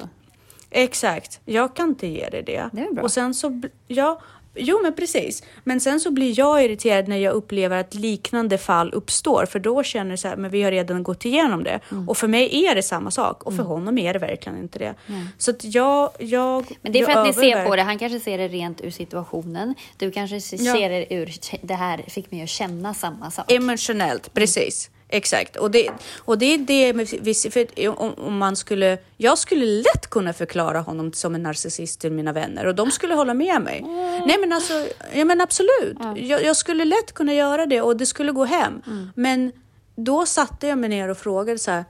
Exakt, 0.71 1.41
jag 1.45 1.77
kan 1.77 1.89
inte 1.89 2.07
ge 2.07 2.29
dig 2.29 2.43
det. 2.43 2.71
Det 2.73 2.81
är 2.81 2.93
bra. 2.95 3.03
Och 3.03 3.13
sen 3.13 3.35
så, 3.35 3.61
ja, 3.87 4.21
jo 4.55 4.81
men 4.83 4.95
precis. 4.95 5.43
Men 5.65 5.81
sen 5.81 6.01
så 6.01 6.11
blir 6.11 6.39
jag 6.39 6.65
irriterad 6.65 7.09
när 7.09 7.17
jag 7.17 7.33
upplever 7.35 7.81
att 7.81 7.95
liknande 7.95 8.59
fall 8.59 8.93
uppstår, 8.93 9.47
för 9.47 9.59
då 9.59 9.83
känner 9.83 10.11
jag 10.11 10.19
så 10.19 10.29
här, 10.29 10.37
men 10.37 10.51
vi 10.51 10.63
har 10.63 10.71
redan 10.71 11.03
gått 11.03 11.25
igenom 11.25 11.65
det. 11.65 11.81
Mm. 11.91 12.09
Och 12.09 12.17
för 12.17 12.29
mig 12.29 12.65
är 12.67 12.75
det 12.75 12.83
samma 12.83 13.11
sak 13.11 13.43
och 13.43 13.57
för 13.57 13.63
honom 13.63 13.99
är 13.99 14.13
det 14.13 14.19
verkligen 14.19 14.59
inte 14.59 14.79
det. 14.79 14.95
Så 15.39 15.51
att 15.51 15.65
jag, 15.65 16.11
jag 16.19 16.79
Men 16.83 16.93
det 16.93 17.01
är 17.01 17.05
för 17.05 17.13
att 17.13 17.27
ni 17.27 17.33
ser 17.33 17.67
på 17.67 17.77
det. 17.77 17.83
Han 17.83 17.99
kanske 17.99 18.21
ser 18.21 18.39
det 18.39 18.49
rent 18.49 18.81
ur 18.81 18.91
situationen. 18.91 19.75
Du 19.97 20.11
kanske 20.11 20.41
ser 20.41 20.57
Ja. 20.65 20.89
det 20.89 21.15
ur 21.15 21.33
det 21.63 21.75
här 21.75 22.05
fick 22.09 22.31
mig 22.31 22.43
att 22.43 22.49
känna 22.49 22.95
samma 22.95 23.31
sak. 23.31 23.53
Emotionellt, 23.53 24.35
precis. 24.35 24.91
Exakt. 25.15 25.57
Och 25.57 25.71
det, 25.71 25.91
och 26.19 26.39
det 26.39 26.55
är 26.55 26.59
det 26.59 26.93
viss, 27.21 27.47
för 27.51 27.89
om, 27.89 28.15
om 28.15 28.39
man 28.39 28.57
skulle, 28.57 28.99
jag 29.17 29.39
skulle 29.39 29.67
lätt 29.67 30.07
kunna 30.11 30.33
förklara 30.33 30.81
honom 30.81 31.13
som 31.13 31.35
en 31.35 31.43
narcissist 31.43 32.01
till 32.01 32.13
mina 32.13 32.33
vänner 32.33 32.67
och 32.67 32.75
de 32.75 32.91
skulle 32.91 33.15
hålla 33.15 33.35
med 33.35 33.63
mig. 33.63 33.83
Nej 34.27 34.37
men 34.41 34.53
alltså, 34.53 34.87
ja 35.15 35.25
men 35.25 35.41
absolut. 35.41 35.99
Jag, 36.17 36.45
jag 36.45 36.57
skulle 36.57 36.85
lätt 36.85 37.13
kunna 37.15 37.35
göra 37.35 37.67
det 37.67 37.81
och 37.81 37.97
det 37.97 38.07
skulle 38.07 38.33
gå 38.33 38.45
hem. 38.45 38.83
Men 39.15 39.53
då 39.97 40.27
satte 40.27 40.67
jag 40.67 40.79
mig 40.79 40.89
ner 40.89 41.09
och 41.09 41.19
frågade 41.19 41.59
så 41.59 41.71
här, 41.71 41.85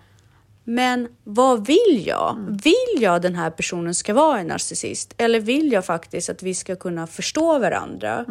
men 0.65 1.09
vad 1.25 1.67
vill 1.67 2.05
jag? 2.07 2.59
Vill 2.65 3.03
jag 3.03 3.23
den 3.23 3.35
här 3.35 3.51
personen 3.51 3.95
ska 3.95 4.15
vara 4.15 4.41
en 4.41 4.47
narcissist? 4.47 5.15
Eller 5.17 5.41
vill 5.41 5.73
jag 5.73 5.85
faktiskt 5.85 6.31
att 6.31 6.43
vi 6.43 6.55
ska 6.55 6.77
kunna 6.77 7.07
förstå 7.07 7.59
varandra? 7.59 8.25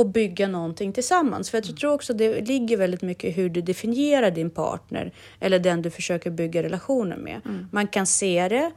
Och 0.00 0.06
bygga 0.08 0.48
någonting 0.48 0.92
tillsammans. 0.92 1.50
För 1.50 1.58
jag 1.66 1.76
tror 1.76 1.92
också 1.92 2.14
det 2.14 2.40
ligger 2.40 2.76
väldigt 2.76 3.02
mycket 3.02 3.24
i 3.24 3.30
hur 3.30 3.48
du 3.48 3.60
definierar 3.60 4.30
din 4.30 4.50
partner 4.50 5.12
eller 5.40 5.58
den 5.58 5.82
du 5.82 5.90
försöker 5.90 6.30
bygga 6.30 6.62
relationer 6.62 7.16
med. 7.16 7.40
Man 7.72 7.86
kan 7.86 8.06
se 8.06 8.48
det, 8.48 8.70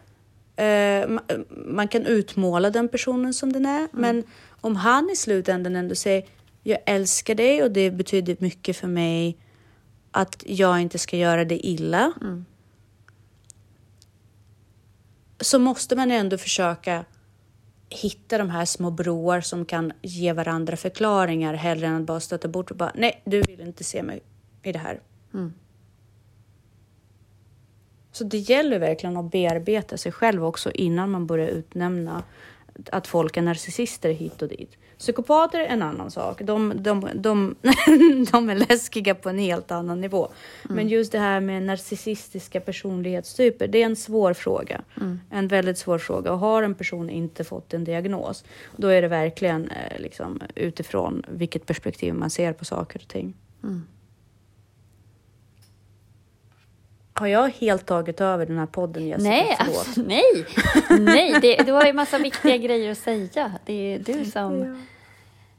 eh, 0.63 1.07
ma- 1.07 1.45
man 1.67 1.87
kan 1.87 2.05
utmåla 2.05 2.69
den 2.69 2.87
personen 2.87 3.33
som 3.33 3.53
den 3.53 3.65
är, 3.65 3.87
men 3.91 4.23
om 4.61 4.75
han 4.75 5.09
i 5.09 5.15
slutändan 5.15 5.75
ändå 5.75 5.95
säger 5.95 6.25
jag 6.63 6.77
älskar 6.85 7.35
dig 7.35 7.63
och 7.63 7.71
det 7.71 7.91
betyder 7.91 8.35
mycket 8.39 8.77
för 8.77 8.87
mig 8.87 9.37
att 10.11 10.43
jag 10.47 10.81
inte 10.81 10.97
ska 10.99 11.17
göra 11.17 11.45
dig 11.45 11.59
illa. 11.63 12.13
Så 15.39 15.59
måste 15.59 15.95
man 15.95 16.11
ändå 16.11 16.37
försöka 16.37 17.05
hitta 17.93 18.37
de 18.37 18.49
här 18.49 18.65
små 18.65 18.91
broar 18.91 19.41
som 19.41 19.65
kan 19.65 19.93
ge 20.01 20.33
varandra 20.33 20.77
förklaringar 20.77 21.53
hellre 21.53 21.87
än 21.87 21.95
att 21.95 22.07
bara 22.07 22.19
stöta 22.19 22.47
bort 22.47 22.71
och 22.71 22.77
bara 22.77 22.91
nej, 22.95 23.21
du 23.25 23.41
vill 23.41 23.61
inte 23.61 23.83
se 23.83 24.03
mig 24.03 24.21
i 24.63 24.71
det 24.71 24.79
här. 24.79 24.99
Så 28.11 28.23
det 28.23 28.37
gäller 28.37 28.79
verkligen 28.79 29.17
att 29.17 29.31
bearbeta 29.31 29.97
sig 29.97 30.11
själv 30.11 30.45
också 30.45 30.71
innan 30.71 31.11
man 31.11 31.27
börjar 31.27 31.47
utnämna 31.47 32.23
att 32.91 33.07
folk 33.07 33.37
är 33.37 33.41
narcissister 33.41 34.11
hit 34.11 34.41
och 34.41 34.47
dit. 34.47 34.77
Psykopater 34.97 35.59
är 35.59 35.65
en 35.65 35.81
annan 35.81 36.11
sak. 36.11 36.41
De, 36.41 36.73
de, 36.75 37.09
de, 37.13 37.55
de 38.31 38.49
är 38.49 38.55
läskiga 38.55 39.15
på 39.15 39.29
en 39.29 39.39
helt 39.39 39.71
annan 39.71 40.01
nivå. 40.01 40.29
Men 40.63 40.87
just 40.87 41.11
det 41.11 41.19
här 41.19 41.39
med 41.39 41.63
narcissistiska 41.63 42.59
personlighetstyper, 42.59 43.67
det 43.67 43.81
är 43.81 43.85
en 43.85 43.95
svår 43.95 44.33
fråga. 44.33 44.81
En 45.29 45.47
väldigt 45.47 45.77
svår 45.77 45.97
fråga. 45.97 46.31
Och 46.31 46.39
har 46.39 46.63
en 46.63 46.75
person 46.75 47.09
inte 47.09 47.43
fått 47.43 47.73
en 47.73 47.83
diagnos, 47.83 48.45
då 48.75 48.87
är 48.87 49.01
det 49.01 49.07
verkligen 49.07 49.69
eh, 49.69 50.01
liksom, 50.01 50.41
utifrån 50.55 51.23
vilket 51.29 51.65
perspektiv 51.65 52.13
man 52.13 52.29
ser 52.29 52.53
på 52.53 52.65
saker 52.65 52.99
och 52.99 53.07
ting. 53.07 53.33
Har 57.13 57.27
jag 57.27 57.49
helt 57.49 57.85
tagit 57.85 58.21
över 58.21 58.45
den 58.45 58.57
här 58.57 58.65
podden 58.65 59.07
Jessica? 59.07 59.29
Nej, 59.29 59.55
alltså, 59.59 60.01
nej, 60.01 60.45
nej. 60.99 61.39
Det, 61.41 61.55
du 61.55 61.71
har 61.71 61.85
ju 61.85 61.93
massa 61.93 62.17
viktiga 62.17 62.57
grejer 62.57 62.91
att 62.91 62.97
säga. 62.97 63.51
Det 63.65 63.73
är 63.73 63.99
du 63.99 64.25
som... 64.25 64.59
Ja. 64.59 64.75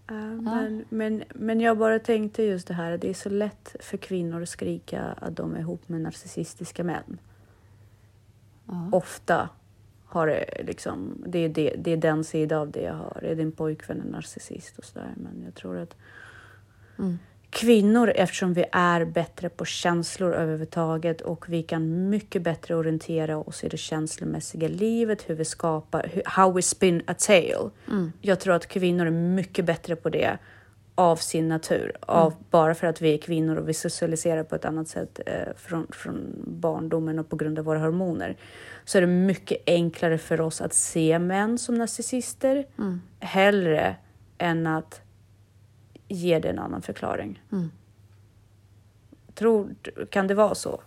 Ja, 0.06 0.14
men, 0.14 0.84
men, 0.88 1.24
men 1.34 1.60
jag 1.60 1.78
bara 1.78 1.98
tänkte 1.98 2.42
just 2.42 2.68
det 2.68 2.74
här, 2.74 2.98
det 2.98 3.10
är 3.10 3.14
så 3.14 3.28
lätt 3.28 3.76
för 3.80 3.96
kvinnor 3.96 4.42
att 4.42 4.48
skrika 4.48 5.02
att 5.02 5.36
de 5.36 5.54
är 5.54 5.60
ihop 5.60 5.88
med 5.88 6.00
narcissistiska 6.00 6.84
män. 6.84 7.18
Ofta 8.92 9.48
har 10.06 10.26
det 10.26 10.62
liksom, 10.66 11.22
det 11.26 11.38
är, 11.38 11.48
det, 11.48 11.74
det 11.78 11.90
är 11.90 11.96
den 11.96 12.24
sida 12.24 12.58
av 12.58 12.70
det 12.70 12.82
jag 12.82 12.94
har. 12.94 13.20
Är 13.24 13.34
din 13.34 13.52
pojkvän 13.52 14.00
en 14.00 14.06
narcissist 14.06 14.78
och 14.78 14.84
sådär? 14.84 15.14
Men 15.16 15.42
jag 15.44 15.54
tror 15.54 15.78
att 15.78 15.96
kvinnor, 17.54 18.12
eftersom 18.16 18.54
vi 18.54 18.64
är 18.72 19.04
bättre 19.04 19.48
på 19.48 19.64
känslor 19.64 20.34
överhuvudtaget 20.34 21.20
och 21.20 21.48
vi 21.48 21.62
kan 21.62 22.08
mycket 22.10 22.42
bättre 22.42 22.74
orientera 22.74 23.36
oss 23.36 23.64
i 23.64 23.68
det 23.68 23.76
känslomässiga 23.76 24.68
livet, 24.68 25.30
hur 25.30 25.34
vi 25.34 25.44
skapar, 25.44 26.10
how 26.24 26.52
we 26.52 26.62
spin 26.62 27.02
a 27.06 27.14
tale. 27.18 27.70
Jag 28.20 28.40
tror 28.40 28.54
att 28.54 28.66
kvinnor 28.66 29.06
är 29.06 29.10
mycket 29.10 29.64
bättre 29.64 29.96
på 29.96 30.08
det 30.08 30.38
av 30.94 31.16
sin 31.16 31.48
natur, 31.48 31.92
av, 32.00 32.34
bara 32.50 32.74
för 32.74 32.86
att 32.86 33.00
vi 33.00 33.14
är 33.14 33.18
kvinnor 33.18 33.56
och 33.56 33.68
vi 33.68 33.74
socialiserar 33.74 34.44
på 34.44 34.54
ett 34.54 34.64
annat 34.64 34.88
sätt 34.88 35.20
eh, 35.26 35.54
från, 35.56 35.86
från 35.90 36.42
barndomen 36.46 37.18
och 37.18 37.28
på 37.28 37.36
grund 37.36 37.58
av 37.58 37.64
våra 37.64 37.78
hormoner. 37.78 38.36
Så 38.84 38.98
är 38.98 39.00
det 39.00 39.06
mycket 39.06 39.62
enklare 39.66 40.18
för 40.18 40.40
oss 40.40 40.60
att 40.60 40.74
se 40.74 41.18
män 41.18 41.58
som 41.58 41.74
narcissister 41.74 42.66
hellre 43.20 43.96
än 44.38 44.66
att 44.66 45.00
ge 46.08 46.38
det 46.38 46.48
en 46.50 46.58
annan 46.58 46.82
förklaring. 46.82 47.42
Tror, 49.34 49.74
kan 50.10 50.26
det 50.26 50.34
vara 50.34 50.54
så? 50.54 50.80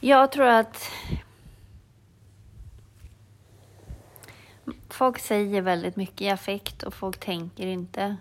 Jag 0.00 0.32
tror 0.32 0.46
att 0.46 0.90
folk 4.88 5.18
säger 5.18 5.62
väldigt 5.62 5.96
mycket 5.96 6.20
i 6.20 6.28
affekt 6.28 6.82
och 6.82 6.94
folk 6.94 7.20
tänker 7.20 7.66
inte. 7.66 8.16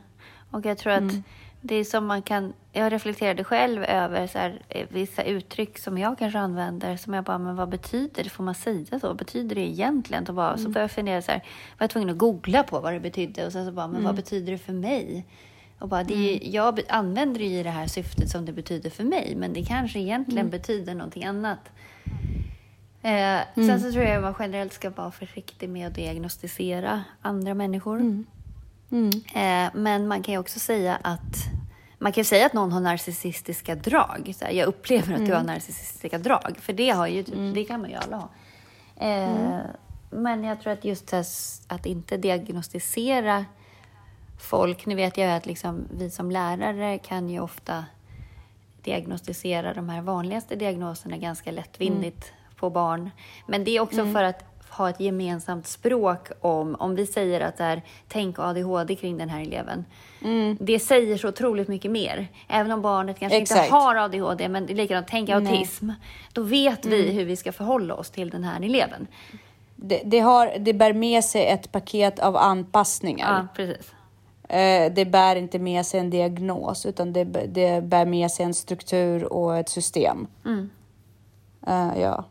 Och 0.52 0.66
jag 0.66 0.78
tror 0.78 0.94
att 0.94 1.14
det 1.62 1.76
är 1.76 1.84
som 1.84 2.06
man 2.06 2.22
kan... 2.22 2.54
Jag 2.72 2.92
reflekterade 2.94 3.44
själv 3.44 3.84
över 3.84 4.28
så 4.28 4.38
här, 4.38 4.62
eh, 4.70 4.88
vissa 4.90 5.24
uttryck 5.24 5.78
som 5.80 5.98
jag 5.98 6.18
kanske 6.18 6.40
använder 6.40 6.98
som 6.98 7.14
jag 7.14 7.24
bara, 7.24 7.38
men 7.38 7.56
vad 7.56 7.70
betyder 7.70 8.24
det? 8.24 8.30
Får 8.30 8.44
man 8.44 8.56
säga 8.56 9.00
så? 9.00 9.08
Vad 9.08 9.16
betyder 9.18 9.56
det 9.56 9.62
egentligen? 9.62 10.26
Och 10.28 10.34
bara, 10.36 10.58
Så 10.58 10.64
började 10.64 10.80
jag 10.80 10.92
fundera 10.92 11.22
så 11.22 11.32
här, 11.32 11.40
var 11.78 11.84
jag 11.84 11.90
tvungen 11.90 12.10
att 12.10 12.18
googla 12.18 12.64
på 12.64 12.80
vad 12.80 12.94
det 12.94 13.00
betydde 13.00 13.46
och 13.46 13.52
sen 13.52 13.66
så 13.66 13.72
bara, 13.72 13.88
men 13.88 14.04
vad 14.04 14.16
betyder 14.16 14.52
det 14.52 14.58
för 14.58 14.74
mig? 14.74 15.26
Och 15.80 15.88
bara, 15.90 16.04
det 16.04 16.14
är, 16.14 16.18
ju- 16.44 16.50
Jag 16.52 16.80
använder 16.90 17.40
det 17.40 17.46
i 17.46 17.64
det 17.64 17.70
här 17.70 17.88
syftet 17.88 18.30
som 18.30 18.46
det 18.46 18.52
betyder 18.54 18.90
för 18.90 19.04
mig, 19.04 19.34
men 19.38 19.54
det 19.54 19.64
kanske 19.66 20.00
egentligen 20.00 20.50
betyder 20.50 20.96
någonting 20.96 21.26
annat. 21.26 21.60
Eh, 23.02 23.40
Sen 23.56 23.80
så 23.80 23.92
tror 23.92 24.04
jag 24.06 24.16
att 24.16 24.22
man 24.22 24.36
generellt 24.40 24.74
ska 24.74 24.90
vara 24.90 25.12
försiktig 25.12 25.70
med 25.70 25.88
att 25.88 25.96
diagnostisera 25.96 27.04
andra 27.22 27.54
människor. 27.54 28.00
Eh, 29.34 29.70
men 29.74 30.08
man 30.08 30.24
kan 30.24 30.34
ju 30.34 30.40
också 30.40 30.60
säga 30.60 31.00
att 31.02 31.36
man 31.98 32.12
kan 32.12 32.26
säga 32.26 32.46
att 32.46 32.54
någon 32.54 32.72
har 32.72 32.80
narcissistiska 32.80 33.76
drag. 33.76 34.34
Här, 34.42 34.52
jag 34.52 34.68
upplever 34.68 35.14
att 35.14 35.26
du 35.26 35.34
har 35.34 35.44
narcissistiska 35.44 36.18
drag. 36.18 36.58
För 36.60 36.74
det, 36.74 36.90
har 36.90 37.08
ju, 37.08 37.24
det 37.54 37.64
kan 37.64 37.82
man 37.82 37.90
ju 37.90 37.96
alla 37.96 38.18
ha. 38.18 38.30
Eh, 39.08 39.60
Men 40.10 40.44
jag 40.44 40.62
tror 40.62 40.74
att 40.74 40.86
just 40.86 41.12
här 41.12 41.26
att 41.68 41.86
inte 41.86 42.18
diagnostisera 42.18 43.46
folk. 44.40 44.86
Nu 44.86 44.96
vet 44.96 45.18
jag 45.18 45.32
att 45.36 45.46
liksom, 45.46 45.88
vi 45.92 46.10
som 46.10 46.32
lärare 46.32 46.98
kan 46.98 47.30
ju 47.30 47.40
ofta 47.40 47.86
diagnostisera 48.84 49.74
de 49.74 49.90
här 49.90 50.02
vanligaste 50.02 50.56
diagnoserna 50.56 51.18
ganska 51.18 51.52
lättvindigt 51.52 52.34
på 52.56 52.70
barn. 52.70 53.10
Men 53.48 53.64
det 53.64 53.72
är 53.72 53.80
också 53.80 54.06
för 54.14 54.24
att 54.24 54.49
ha 54.70 54.90
ett 54.90 55.00
gemensamt 55.00 55.68
språk 55.68 56.28
om, 56.42 56.76
om 56.76 56.96
vi 56.96 57.06
säger 57.06 57.42
att 57.42 57.58
det 57.58 57.64
är 57.64 57.82
tänk 58.08 58.40
ADHD 58.40 58.96
kring 58.96 59.18
den 59.18 59.30
här 59.30 59.42
eleven. 59.42 59.86
Det 60.60 60.80
säger 60.80 61.18
så 61.18 61.30
otroligt 61.30 61.68
mycket 61.68 61.92
mer. 61.92 62.28
Även 62.48 62.72
om 62.72 62.82
barnet 62.82 63.20
kanske 63.20 63.38
Exakt. 63.38 63.64
inte 63.64 63.76
har 63.76 63.96
ADHD, 63.96 64.50
men 64.50 64.66
det 64.66 64.74
är 64.74 64.76
likadant, 64.76 65.08
tänk 65.10 65.30
autism. 65.30 65.90
Då 66.34 66.42
vet 66.42 66.86
vi 66.86 67.12
hur 67.12 67.26
vi 67.26 67.36
ska 67.36 67.52
förhålla 67.52 67.96
oss 67.96 68.10
till 68.10 68.30
den 68.30 68.44
här 68.44 68.62
eleven. 68.62 69.08
det, 69.76 70.02
det, 70.06 70.20
har, 70.20 70.52
det 70.60 70.74
bär 70.74 70.94
med 70.94 71.24
sig 71.24 71.48
ett 71.48 71.72
paket 71.72 72.20
av 72.20 72.38
anpassningar. 72.38 73.38
Ja, 73.38 73.48
precis. 73.56 73.94
Eh, 74.50 74.94
det 74.94 75.06
bär 75.06 75.36
inte 75.36 75.60
med 75.60 75.86
sig 75.86 76.00
en 76.00 76.10
diagnos 76.10 76.86
utan 76.86 77.14
det, 77.14 77.24
det 77.24 77.84
bär 77.84 78.06
med 78.06 78.32
sig 78.32 78.46
en 78.46 78.54
struktur 78.54 79.34
och 79.34 79.58
ett 79.58 79.70
system. 79.70 80.28
Mm. 80.46 80.70
Eh, 81.68 82.02
ja, 82.02 82.26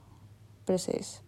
precis. 0.67 1.21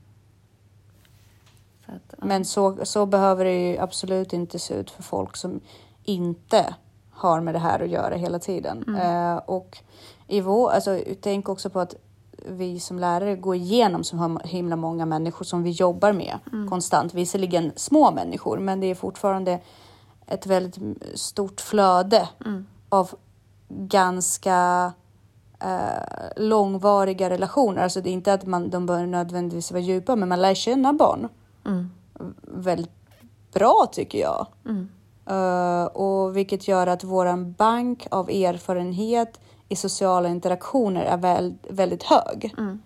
Så 1.90 1.96
att, 1.96 2.14
ja. 2.18 2.24
Men 2.26 2.44
så, 2.44 2.76
så 2.82 3.06
behöver 3.06 3.44
det 3.44 3.70
ju 3.70 3.78
absolut 3.78 4.32
inte 4.32 4.58
se 4.58 4.74
ut 4.74 4.90
för 4.90 5.02
folk 5.02 5.36
som 5.36 5.60
inte 6.04 6.74
har 7.10 7.40
med 7.40 7.54
det 7.54 7.58
här 7.58 7.80
att 7.80 7.90
göra 7.90 8.14
hela 8.14 8.38
tiden. 8.38 8.96
Eh, 8.96 9.36
och 9.36 9.78
i 10.26 10.40
vår, 10.40 10.70
alltså, 10.70 11.00
tänk 11.20 11.48
också 11.48 11.70
på 11.70 11.80
att 11.80 11.94
vi 12.48 12.80
som 12.80 12.98
lärare 12.98 13.36
går 13.36 13.56
igenom 13.56 14.04
så 14.04 14.38
himla 14.44 14.76
många 14.76 15.06
människor 15.06 15.44
som 15.44 15.62
vi 15.62 15.70
jobbar 15.70 16.12
med 16.12 16.38
konstant. 16.68 17.14
Visserligen 17.14 17.72
små 17.76 18.10
människor, 18.10 18.58
men 18.58 18.80
det 18.80 18.86
är 18.86 18.94
fortfarande 18.94 19.60
ett 20.26 20.46
väldigt 20.46 20.78
stort 21.14 21.60
flöde 21.60 22.28
av 22.88 23.10
ganska 23.68 24.92
eh, 25.60 26.32
långvariga 26.36 27.30
relationer. 27.30 27.82
Alltså 27.82 28.00
det 28.00 28.10
är 28.10 28.12
inte 28.12 28.32
att 28.32 28.46
man, 28.46 28.70
de 28.70 28.86
bör 28.86 29.06
nödvändigtvis 29.06 29.72
vara 29.72 29.80
djupa, 29.80 30.16
men 30.16 30.28
man 30.28 30.42
lär 30.42 30.54
känna 30.54 30.92
barn 30.92 31.28
Mm. 31.66 31.90
väldigt 32.42 32.90
bra 33.52 33.88
tycker 33.92 34.18
jag. 34.18 34.46
Mm. 34.64 34.88
Eh, 35.26 35.84
och 35.84 36.36
vilket 36.36 36.68
gör 36.68 36.86
att 36.86 37.04
våran 37.04 37.52
bank 37.52 38.06
av 38.10 38.30
erfarenhet 38.30 39.40
i 39.68 39.76
sociala 39.76 40.28
interaktioner 40.28 41.02
är 41.04 41.16
väl, 41.16 41.54
väldigt 41.68 42.02
hög. 42.02 42.54
Mm. 42.58 42.82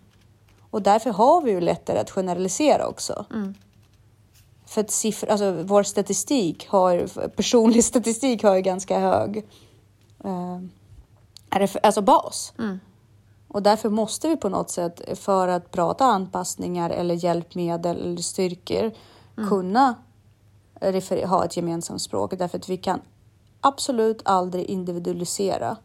Och 0.71 0.83
därför 0.83 1.11
har 1.11 1.43
vi 1.43 1.51
ju 1.51 1.61
lättare 1.61 1.99
att 1.99 2.11
generalisera 2.11 2.87
också. 2.87 3.25
Mm. 3.31 3.55
För 4.67 4.81
att 4.81 4.91
siffror, 4.91 5.31
alltså 5.31 5.53
vår 5.63 5.83
statistik 5.83 6.69
har, 6.69 7.29
personlig 7.29 7.85
statistik 7.95 8.43
har 8.43 8.55
ju 8.55 8.63
ganska 8.63 8.99
hög 8.99 9.47
eh, 10.25 10.61
alltså 11.83 12.03
bas. 12.03 12.53
Mm. 12.59 12.81
Och 13.55 13.63
därför 13.63 13.91
måste 13.91 14.29
vi 14.29 14.37
på 14.37 14.49
något 14.49 14.71
sätt, 14.71 15.19
för 15.19 15.49
att 15.49 15.71
prata 15.71 16.05
anpassningar 16.05 16.91
eller 16.91 17.15
hjälpmedel 17.15 17.97
eller 17.97 18.23
styrkor, 18.23 18.93
kunna 19.49 19.95
refer- 20.81 21.27
ha 21.27 21.45
ett 21.45 21.57
gemensamt 21.57 22.03
språk. 22.03 22.39
Därför 22.39 22.59
att 22.59 22.69
vi 22.69 22.77
kan 22.77 23.01
absolut 23.61 24.23
aldrig 24.25 24.65
individualisera 24.65 25.77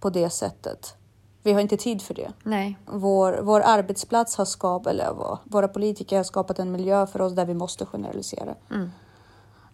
på 0.00 0.10
det 0.10 0.30
sättet. 0.30 0.96
Vi 1.42 1.52
har 1.52 1.60
inte 1.60 1.76
tid 1.76 2.02
för 2.02 2.14
det. 2.14 2.32
Nej. 2.42 2.78
Vår, 2.86 3.40
vår 3.42 3.60
arbetsplats 3.60 4.36
har 4.36 4.44
skapat, 4.44 4.86
eller 4.86 5.12
vår, 5.14 5.38
våra 5.44 5.68
politiker 5.68 6.16
har 6.16 6.24
skapat 6.24 6.58
en 6.58 6.72
miljö 6.72 7.06
för 7.06 7.20
oss 7.20 7.32
där 7.32 7.46
vi 7.46 7.54
måste 7.54 7.86
generalisera. 7.86 8.54
Mm. 8.70 8.90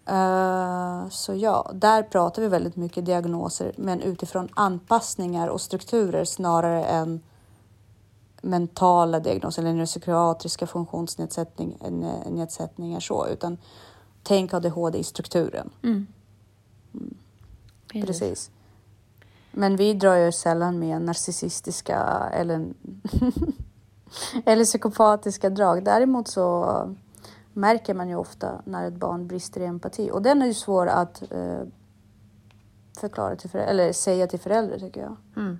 Eh, 0.06 1.08
så 1.08 1.34
ja, 1.34 1.70
där 1.74 2.02
pratar 2.02 2.42
vi 2.42 2.48
väldigt 2.48 2.76
mycket 2.76 3.06
diagnoser, 3.06 3.72
men 3.76 4.00
utifrån 4.00 4.48
anpassningar 4.54 5.48
och 5.48 5.60
strukturer 5.60 6.24
snarare 6.24 6.84
än 6.84 7.20
mentala 8.42 9.20
diagnoser 9.20 9.62
eller 9.62 9.72
neuropsykiatriska 9.72 10.66
funktionsnedsättningar 10.66 13.00
så, 13.00 13.28
utan 13.28 13.58
tänk 14.22 14.54
ADHD 14.54 14.98
i 14.98 15.04
strukturen. 15.04 15.70
Mm. 15.82 16.06
Precis. 17.92 18.50
Men 19.52 19.76
vi 19.76 19.94
drar 19.94 20.16
ju 20.16 20.32
sällan 20.32 20.78
med 20.78 21.02
narcissistiska 21.02 21.98
eller, 22.32 22.74
eller 24.44 24.64
psykopatiska 24.64 25.50
drag. 25.50 25.84
Däremot 25.84 26.28
så 26.28 26.64
märker 27.52 27.94
man 27.94 28.08
ju 28.08 28.14
ofta 28.14 28.62
när 28.64 28.88
ett 28.88 28.96
barn 28.96 29.26
brister 29.26 29.60
i 29.60 29.64
empati. 29.64 30.10
Och 30.10 30.22
den 30.22 30.42
är 30.42 30.46
ju 30.46 30.54
svår 30.54 30.86
att 30.86 31.32
eh, 31.32 31.62
förklara 33.00 33.36
till 33.36 33.50
föräldrar, 33.50 33.72
eller 33.72 33.92
säga 33.92 34.26
till 34.26 34.40
föräldrar 34.40 34.78
tycker 34.78 35.00
jag. 35.00 35.16
Mm. 35.36 35.58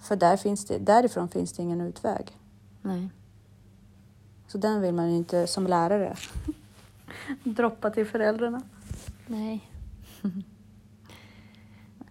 För 0.00 0.16
där 0.16 0.36
finns 0.36 0.66
det, 0.66 0.78
därifrån 0.78 1.28
finns 1.28 1.52
det 1.52 1.62
ingen 1.62 1.80
utväg. 1.80 2.38
Nej. 2.82 3.10
Så 4.46 4.58
den 4.58 4.80
vill 4.80 4.94
man 4.94 5.10
ju 5.10 5.16
inte 5.16 5.46
som 5.46 5.66
lärare 5.66 6.16
droppa 7.44 7.90
till 7.90 8.06
föräldrarna. 8.06 8.62
Nej. 9.26 9.70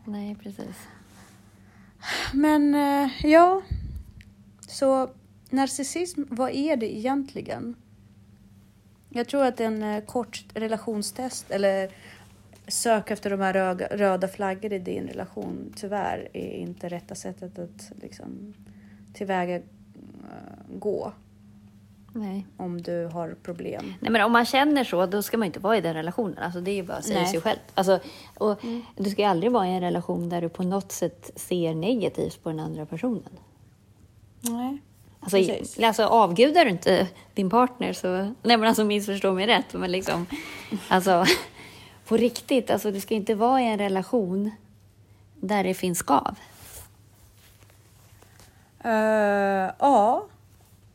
Nej, 0.05 0.36
precis. 0.36 0.88
Men 2.34 2.76
eh, 2.76 3.26
ja, 3.26 3.62
så 4.68 5.10
narcissism, 5.49 6.24
vad 6.30 6.51
är 6.51 6.78
det 6.78 6.97
egentligen? 6.97 7.76
Jag 9.10 9.28
tror 9.28 9.45
att 9.45 9.60
en 9.60 9.84
eh, 9.84 10.03
kort 10.03 10.45
relationstest 10.53 11.51
eller 11.51 11.91
sök 12.68 13.12
efter 13.12 13.30
de 13.30 13.39
här 13.39 13.53
röda, 13.53 13.88
röda 13.91 14.28
flaggor 14.28 14.74
i 14.74 14.80
din 14.80 15.07
relation 15.07 15.74
tyvärr 15.76 16.30
är 16.34 16.51
inte 16.51 16.89
rätta 16.89 17.16
sättet 17.16 17.60
att 17.60 17.91
liksom 18.01 18.53
tillväga 19.14 19.55
eh, 19.55 19.62
gå 20.70 21.14
Nej. 22.14 22.47
om 22.57 22.82
du 22.82 23.05
har 23.05 23.36
problem. 23.43 23.93
Nej, 23.99 24.12
men 24.12 24.22
om 24.22 24.32
man 24.32 24.45
känner 24.45 24.84
så, 24.84 25.05
då 25.05 25.22
ska 25.22 25.38
man 25.38 25.45
inte 25.45 25.60
vara 25.60 25.78
i 25.78 25.82
den 25.82 25.93
relationen. 25.93 26.38
Alltså, 26.38 26.62
det 26.62 26.72
är 26.72 26.76
ju 26.76 26.84
bara 26.84 26.97
att 26.97 27.05
säga 27.05 27.20
Nej. 27.20 27.32
sig 27.32 27.41
själv. 27.41 27.60
Alltså, 27.74 27.99
och 28.38 28.62
Du 28.95 29.10
ska 29.10 29.22
ju 29.22 29.28
aldrig 29.28 29.51
vara 29.51 29.68
i 29.68 29.72
en 29.72 29.82
relation 29.82 30.30
där 30.30 30.41
du 30.41 30.49
på 30.49 30.64
något 30.64 30.91
sätt 30.91 31.32
ser 31.36 31.76
negativt 31.76 32.43
på 32.43 32.49
den 32.49 32.60
andra 32.60 32.86
personen. 32.86 33.39
Nej. 34.41 34.82
Alltså, 35.20 35.38
Precis. 35.38 35.80
alltså 35.80 36.03
avgudar 36.03 36.65
du 36.65 36.72
inte 36.72 37.07
din 37.34 37.49
partner 37.49 37.93
så... 37.93 38.17
Nej 38.43 38.57
men 38.57 38.63
alltså 38.63 38.84
missförstå 38.84 39.34
mig 39.34 39.47
rätt, 39.47 39.74
men 39.74 39.91
liksom... 39.91 40.26
Alltså, 40.88 41.26
på 42.07 42.17
riktigt, 42.17 42.72
alltså 42.72 42.91
du 42.91 43.01
ska 43.01 43.13
inte 43.15 43.36
vara 43.36 43.61
i 43.61 43.65
en 43.65 43.78
relation 43.78 44.51
där 45.36 45.63
det 45.63 45.74
finns 45.74 45.97
skav. 45.97 46.36
Eh, 48.84 49.72
ja. 49.80 50.26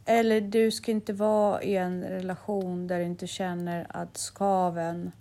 Eller 0.05 0.41
du 0.41 0.71
ska 0.71 0.93
inte 0.93 1.13
vara 1.13 1.63
i 1.63 1.77
en 1.77 2.05
relation 2.05 2.87
där 2.87 2.99
du 2.99 3.05
inte 3.05 3.27
känner 3.27 3.87
att 3.89 4.17
skaven 4.17 5.13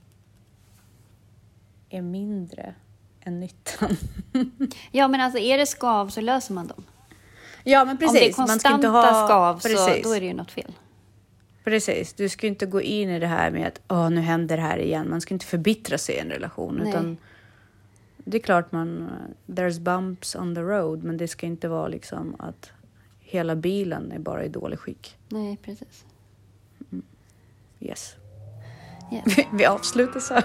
är 1.90 2.02
mindre 2.02 2.74
än 3.22 3.40
nyttan. 3.40 3.98
Ja, 4.92 5.08
men 5.08 5.22
alltså 5.22 5.40
är 5.40 5.58
det 5.58 5.66
skav 5.66 6.10
så 6.10 6.22
löser 6.22 6.54
man 6.54 6.68
dem. 6.68 6.84
Ja, 7.64 7.86
men 7.86 7.98
Om 8.08 8.14
det 8.14 8.30
är 8.30 8.34
konstanta 8.34 9.26
skav 9.28 9.60
så 9.60 9.70
precis, 9.70 10.04
då 10.04 10.14
är 10.16 10.20
det 10.20 10.26
ju 10.26 10.34
något 10.34 10.52
fel. 10.52 10.74
precis. 11.64 12.14
Du 12.14 12.30
ska 12.30 12.48
inte 12.48 12.66
gå 12.66 12.82
in 12.82 13.10
i 13.10 13.20
det 13.20 13.28
här 13.28 13.52
med 13.52 13.68
att 13.68 13.82
Åh, 13.88 14.10
nu 14.10 14.22
händer 14.22 14.58
det 14.58 14.64
här 14.64 14.78
igen. 14.78 15.10
Man 15.10 15.22
ska 15.22 15.34
inte 15.34 15.46
förbittra 15.46 15.98
sig 15.98 16.16
i 16.16 16.20
en 16.20 16.30
relation. 16.30 16.76
Nej. 16.76 16.90
Utan 16.90 17.18
det 18.18 18.38
är 18.38 18.42
klart 18.42 18.72
man, 18.72 19.10
there's 19.48 19.80
bumps 19.80 20.36
on 20.36 20.56
the 20.56 20.62
road, 20.62 21.04
men 21.04 21.18
det 21.18 21.28
ska 21.28 21.46
inte 21.46 21.68
vara 21.68 21.88
liksom 21.88 22.36
att 22.40 22.72
hela 23.20 23.56
bilen 23.56 24.12
är 24.12 24.20
bara 24.20 24.44
i 24.46 24.50
dålig 24.50 24.80
skick. 24.80 25.18
Nej, 25.30 25.58
precis. 25.64 26.06
Yes. 27.80 28.16
Yes. 29.12 29.46
Vi 29.54 29.66
avslutar 29.66 30.20
så. 30.20 30.42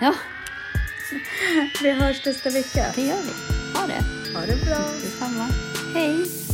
Ja, 0.00 0.14
Vi 1.82 1.90
hörs 1.90 2.26
nästa 2.26 2.50
vecka. 2.50 2.86
det 2.94 3.02
gör 3.02 3.16
vi. 3.22 3.54
Ha 3.78 3.86
det. 3.86 4.04
Ha 4.38 4.46
det 4.46 4.66
bra. 4.66 4.78
Detsamma. 5.02 5.48
Hej! 5.94 6.49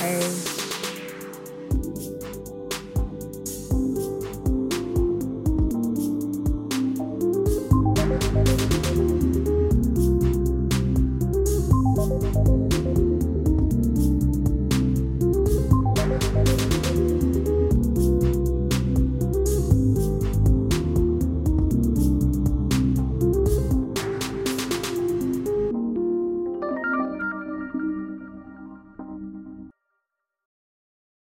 哎 0.00 0.65